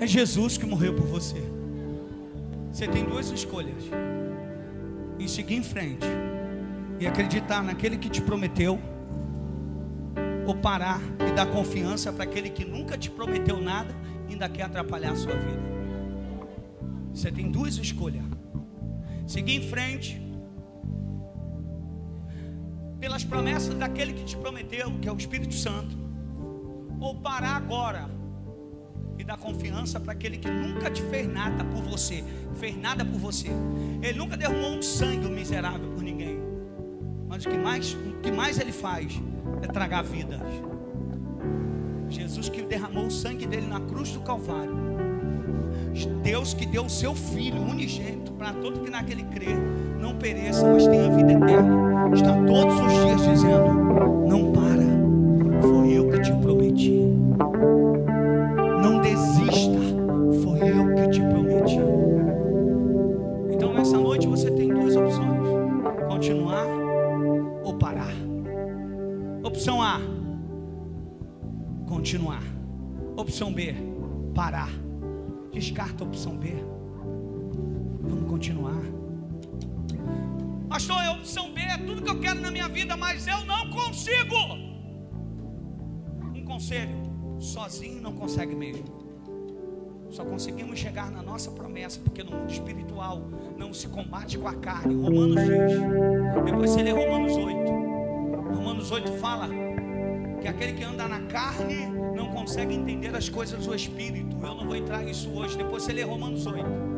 É 0.00 0.08
Jesus 0.08 0.58
que 0.58 0.66
morreu 0.66 0.92
por 0.96 1.06
você. 1.06 1.40
Você 2.72 2.88
tem 2.88 3.04
duas 3.04 3.30
escolhas: 3.30 3.84
em 5.20 5.28
seguir 5.28 5.54
em 5.54 5.62
frente 5.62 6.06
e 6.98 7.06
acreditar 7.06 7.62
naquele 7.62 7.96
que 7.96 8.10
te 8.10 8.20
prometeu, 8.20 8.80
ou 10.50 10.56
parar 10.56 11.00
e 11.28 11.30
dar 11.30 11.46
confiança 11.46 12.12
para 12.12 12.24
aquele 12.24 12.50
que 12.50 12.64
nunca 12.64 12.98
te 12.98 13.08
prometeu 13.08 13.60
nada 13.60 13.94
e 14.28 14.32
ainda 14.32 14.48
quer 14.48 14.64
atrapalhar 14.64 15.12
a 15.12 15.16
sua 15.16 15.36
vida. 15.36 15.62
Você 17.14 17.30
tem 17.30 17.48
duas 17.48 17.76
escolhas: 17.76 18.24
seguir 19.28 19.54
em 19.54 19.68
frente, 19.68 20.20
pelas 22.98 23.22
promessas 23.22 23.74
daquele 23.74 24.12
que 24.12 24.24
te 24.24 24.36
prometeu, 24.36 24.90
que 24.98 25.08
é 25.08 25.12
o 25.12 25.16
Espírito 25.16 25.54
Santo, 25.54 25.96
ou 26.98 27.14
parar 27.14 27.56
agora 27.56 28.10
e 29.18 29.22
dar 29.22 29.36
confiança 29.36 30.00
para 30.00 30.14
aquele 30.14 30.36
que 30.36 30.50
nunca 30.50 30.90
te 30.90 31.02
fez 31.02 31.28
nada 31.28 31.64
por 31.64 31.80
você, 31.82 32.24
fez 32.56 32.76
nada 32.76 33.04
por 33.04 33.20
você. 33.20 33.50
Ele 34.02 34.18
nunca 34.18 34.36
derramou 34.36 34.72
um 34.72 34.82
sangue 34.82 35.28
miserável 35.28 35.90
por 35.90 36.02
ninguém. 36.02 36.40
Mas 37.28 37.44
o 37.44 37.48
que 37.48 37.56
mais, 37.56 37.94
o 37.94 38.20
que 38.20 38.32
mais 38.32 38.58
ele 38.58 38.72
faz 38.72 39.20
é 39.62 39.66
tragar 39.66 40.02
vidas. 40.02 40.40
Jesus 42.08 42.48
que 42.48 42.62
derramou 42.62 43.06
o 43.06 43.10
sangue 43.10 43.46
dele 43.46 43.66
na 43.66 43.80
cruz 43.80 44.12
do 44.12 44.20
Calvário. 44.20 44.90
Deus 46.22 46.54
que 46.54 46.66
deu 46.66 46.84
o 46.84 46.90
seu 46.90 47.14
filho 47.14 47.62
unigênito 47.62 48.32
para 48.32 48.52
todo 48.52 48.80
que 48.80 48.90
naquele 48.90 49.24
crê 49.24 49.54
não 50.00 50.14
pereça, 50.16 50.66
mas 50.66 50.86
tenha 50.86 51.10
vida 51.10 51.32
eterna. 51.32 52.10
Está 52.14 52.34
todos 52.46 52.74
os 52.80 52.92
dias 53.04 53.22
dizendo: 53.22 54.26
Não 54.28 54.52
para, 54.52 54.79
continuar. 72.10 72.42
Opção 73.16 73.52
B: 73.52 73.72
parar. 74.34 74.68
Descarta 75.52 76.02
a 76.02 76.06
opção 76.08 76.36
B. 76.36 76.54
Vamos 78.02 78.28
continuar. 78.28 78.82
Pastor, 80.68 80.96
a 80.96 81.12
opção 81.12 81.52
B 81.52 81.60
é 81.60 81.78
tudo 81.78 82.02
que 82.02 82.10
eu 82.10 82.18
quero 82.18 82.40
na 82.40 82.50
minha 82.50 82.68
vida, 82.68 82.96
mas 82.96 83.28
eu 83.28 83.44
não 83.44 83.70
consigo. 83.70 84.34
Um 86.34 86.44
conselho: 86.44 86.96
sozinho 87.38 88.02
não 88.02 88.12
consegue 88.12 88.56
mesmo. 88.56 88.84
Só 90.10 90.24
conseguimos 90.24 90.80
chegar 90.80 91.12
na 91.12 91.22
nossa 91.22 91.52
promessa, 91.52 92.00
porque 92.00 92.24
no 92.24 92.32
mundo 92.32 92.50
espiritual 92.50 93.22
não 93.56 93.72
se 93.72 93.86
combate 93.86 94.36
com 94.36 94.48
a 94.48 94.54
carne. 94.54 94.96
Romanos 94.96 95.40
diz. 95.42 96.44
Depois 96.44 96.70
você 96.70 96.82
lê 96.82 96.90
Romanos 96.90 97.36
8. 97.36 97.72
Romanos 98.56 98.90
8 98.90 99.12
fala 99.12 99.69
que 100.40 100.48
aquele 100.48 100.72
que 100.72 100.82
anda 100.82 101.06
na 101.06 101.20
carne 101.20 101.86
não 102.14 102.28
consegue 102.30 102.74
entender 102.74 103.14
as 103.14 103.28
coisas 103.28 103.66
do 103.66 103.74
Espírito. 103.74 104.36
Eu 104.42 104.54
não 104.54 104.66
vou 104.66 104.76
entrar 104.76 105.02
nisso 105.02 105.30
hoje. 105.30 105.56
Depois 105.56 105.82
você 105.82 105.92
lê 105.92 106.02
Romanos 106.02 106.46
8. 106.46 106.90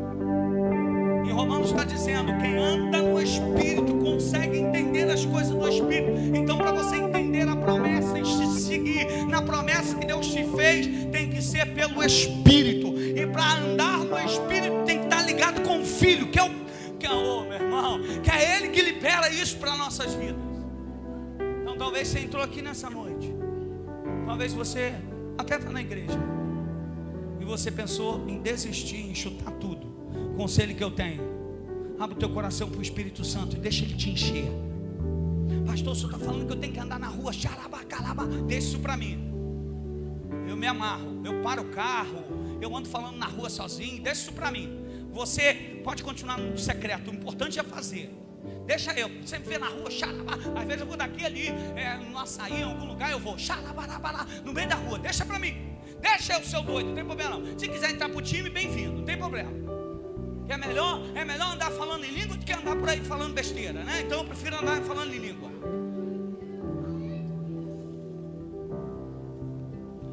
E 1.27 1.31
Romanos 1.31 1.71
está 1.71 1.85
dizendo: 1.85 2.37
quem 2.39 2.57
anda 2.57 3.03
no 3.03 3.21
Espírito 3.21 3.95
consegue 3.97 4.59
entender 4.59 5.11
as 5.11 5.25
coisas 5.25 5.55
do 5.55 5.69
Espírito. 5.69 6.37
Então, 6.37 6.57
para 6.57 6.73
você 6.73 6.97
entender 6.97 7.49
a 7.49 7.57
promessa 7.57 8.19
e 8.19 8.25
se 8.25 8.61
seguir 8.61 9.27
na 9.27 9.43
promessa 9.43 9.97
que 9.97 10.07
Deus 10.07 10.27
te 10.29 10.45
fez, 10.57 10.87
tem 11.11 11.29
que 11.29 11.43
ser 11.43 11.75
pelo 11.75 12.03
Espírito. 12.03 12.89
E 12.99 13.27
para 13.27 13.57
andar 13.57 13.99
no 13.99 14.19
Espírito, 14.19 14.85
tem 14.85 14.99
que 14.99 15.05
estar 15.05 15.23
ligado 15.23 15.63
com 15.63 15.81
o 15.81 15.85
Filho, 15.85 16.29
que 16.29 16.39
é 16.39 16.45
o 16.45 16.63
que 16.99 17.07
é, 17.07 17.11
oh, 17.11 17.43
meu 17.43 17.55
irmão, 17.55 18.01
que 18.23 18.31
é 18.31 18.57
Ele 18.57 18.69
que 18.69 18.81
libera 18.81 19.29
isso 19.29 19.57
para 19.57 19.77
nossas 19.77 20.15
vidas. 20.15 20.41
Então, 21.61 21.77
talvez 21.77 22.09
você 22.09 22.21
entrou 22.21 22.43
aqui 22.43 22.63
nessa 22.63 22.89
noite. 22.89 23.32
Talvez 24.33 24.55
você 24.55 24.95
até 25.37 25.57
está 25.57 25.71
na 25.71 25.83
igreja. 25.83 26.19
E 27.39 27.45
você 27.45 27.71
pensou 27.71 28.27
em 28.27 28.41
desistir, 28.41 28.97
em 28.97 29.15
chutar 29.15 29.53
tudo. 29.53 29.87
Conselho 30.39 30.75
que 30.75 30.83
eu 30.83 30.91
tenho: 30.91 31.23
abre 32.01 32.17
o 32.17 32.19
teu 32.19 32.31
coração 32.31 32.71
para 32.71 32.79
o 32.79 32.83
Espírito 32.83 33.27
Santo 33.27 33.57
e 33.57 33.59
deixa 33.59 33.85
ele 33.85 33.95
te 33.95 34.09
encher. 34.09 34.47
Pastor, 35.67 35.95
senhor 35.95 36.13
está 36.15 36.25
falando 36.25 36.47
que 36.47 36.53
eu 36.55 36.57
tenho 36.57 36.73
que 36.73 36.81
andar 36.81 36.99
na 36.99 37.09
rua, 37.09 37.31
xarabacalaba, 37.31 38.25
deixa 38.47 38.69
isso 38.69 38.79
para 38.79 38.97
mim. 38.97 39.19
Eu 40.49 40.57
me 40.57 40.67
amarro, 40.67 41.21
eu 41.27 41.43
paro 41.43 41.61
o 41.61 41.67
carro, 41.67 42.25
eu 42.59 42.75
ando 42.75 42.89
falando 42.89 43.19
na 43.19 43.27
rua 43.27 43.51
sozinho, 43.51 44.03
deixa 44.03 44.23
isso 44.23 44.33
para 44.33 44.51
mim. 44.51 44.83
Você 45.13 45.79
pode 45.85 46.03
continuar 46.03 46.39
no 46.39 46.57
secreto, 46.57 47.11
o 47.11 47.15
importante 47.15 47.61
é 47.61 47.63
fazer. 47.63 48.11
Deixa 48.67 48.93
eu, 48.99 49.09
você 49.21 49.39
me 49.39 49.45
vê 49.45 49.59
na 49.59 49.69
rua, 49.69 49.91
xarabá, 49.91 50.35
às 50.35 50.65
vezes 50.65 50.81
eu 50.81 50.87
vou 50.87 50.97
daqui 50.97 51.25
ali, 51.25 51.49
é, 51.77 51.97
no 51.97 52.19
açaí, 52.19 52.61
em 52.61 52.63
algum 52.63 52.87
lugar, 52.87 53.11
eu 53.11 53.19
vou, 53.19 53.39
xarabarabara, 53.39 54.25
no 54.45 54.53
meio 54.53 54.69
da 54.69 54.77
rua, 54.77 54.99
deixa 54.99 55.25
para 55.25 55.39
mim. 55.39 55.73
Deixa 56.01 56.35
eu, 56.35 56.43
seu 56.43 56.63
doido, 56.63 56.89
não 56.89 56.95
tem 56.95 57.05
problema 57.05 57.39
não. 57.39 57.59
Se 57.59 57.69
quiser 57.69 57.91
entrar 57.91 58.09
pro 58.09 58.21
time, 58.21 58.51
bem-vindo, 58.51 58.99
não 58.99 59.05
tem 59.05 59.17
problema. 59.17 59.51
É 60.49 60.57
melhor, 60.57 61.01
é 61.15 61.25
melhor 61.25 61.55
andar 61.55 61.71
falando 61.71 62.05
em 62.05 62.11
língua 62.11 62.37
do 62.37 62.45
que 62.45 62.53
andar 62.53 62.77
por 62.77 62.89
aí 62.89 63.01
falando 63.01 63.33
besteira, 63.33 63.85
né? 63.85 64.03
Então 64.05 64.19
eu 64.19 64.25
prefiro 64.25 64.57
andar 64.57 64.83
falando 64.83 65.15
em 65.15 65.19
língua. 65.19 65.51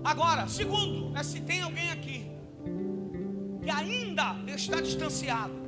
Agora, 0.03 0.47
segundo, 0.47 1.17
é 1.17 1.23
se 1.23 1.41
tem 1.41 1.61
alguém 1.61 1.91
aqui 1.91 2.31
que 3.61 3.69
ainda 3.69 4.35
está 4.47 4.79
distanciado 4.79 5.58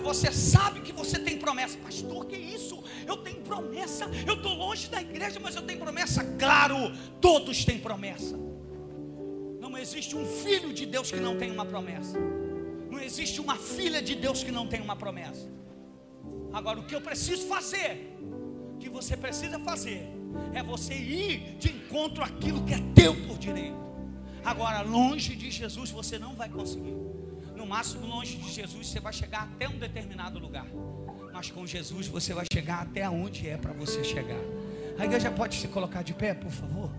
que 0.00 0.06
você 0.06 0.32
sabe 0.32 0.80
que 0.80 0.92
você 0.92 1.18
tem 1.18 1.38
promessa, 1.38 1.76
pastor, 1.78 2.24
que 2.26 2.36
isso? 2.36 2.82
Eu 3.06 3.18
tenho 3.18 3.42
promessa, 3.42 4.06
eu 4.26 4.34
estou 4.34 4.54
longe 4.54 4.88
da 4.88 5.00
igreja, 5.00 5.38
mas 5.38 5.54
eu 5.54 5.62
tenho 5.62 5.78
promessa. 5.78 6.24
Claro, 6.38 6.76
todos 7.20 7.64
têm 7.64 7.78
promessa. 7.78 8.36
Não 9.60 9.76
existe 9.76 10.16
um 10.16 10.24
filho 10.24 10.72
de 10.72 10.86
Deus 10.86 11.10
que 11.10 11.20
não 11.20 11.36
tem 11.36 11.50
uma 11.50 11.66
promessa. 11.66 12.18
Não 12.90 12.98
existe 12.98 13.40
uma 13.40 13.56
filha 13.56 14.00
de 14.02 14.14
Deus 14.14 14.42
que 14.42 14.50
não 14.50 14.66
tem 14.66 14.80
uma 14.80 14.96
promessa. 14.96 15.46
Agora, 16.52 16.80
o 16.80 16.84
que 16.84 16.94
eu 16.94 17.00
preciso 17.00 17.46
fazer, 17.46 18.16
o 18.74 18.78
que 18.78 18.88
você 18.88 19.16
precisa 19.16 19.58
fazer, 19.58 20.08
é 20.54 20.62
você 20.62 20.94
ir 20.94 21.56
de 21.58 21.68
encontro 21.68 22.24
àquilo 22.24 22.64
que 22.64 22.74
é 22.74 22.80
teu 22.94 23.14
por 23.26 23.38
direito. 23.38 23.78
Agora, 24.44 24.80
longe 24.80 25.36
de 25.36 25.50
Jesus, 25.50 25.90
você 25.90 26.18
não 26.18 26.34
vai 26.34 26.48
conseguir. 26.48 27.09
No 27.60 27.66
máximo, 27.66 28.06
longe 28.06 28.38
de 28.38 28.50
Jesus, 28.50 28.86
você 28.86 28.98
vai 29.00 29.12
chegar 29.12 29.42
até 29.42 29.68
um 29.68 29.78
determinado 29.78 30.38
lugar. 30.38 30.66
Mas 31.30 31.50
com 31.50 31.66
Jesus, 31.66 32.06
você 32.06 32.32
vai 32.32 32.46
chegar 32.50 32.80
até 32.80 33.06
onde 33.06 33.46
é 33.46 33.58
para 33.58 33.70
você 33.74 34.02
chegar. 34.02 34.40
A 34.98 35.04
igreja 35.04 35.30
pode 35.30 35.56
se 35.56 35.68
colocar 35.68 36.00
de 36.02 36.14
pé, 36.14 36.32
por 36.32 36.50
favor? 36.50 36.90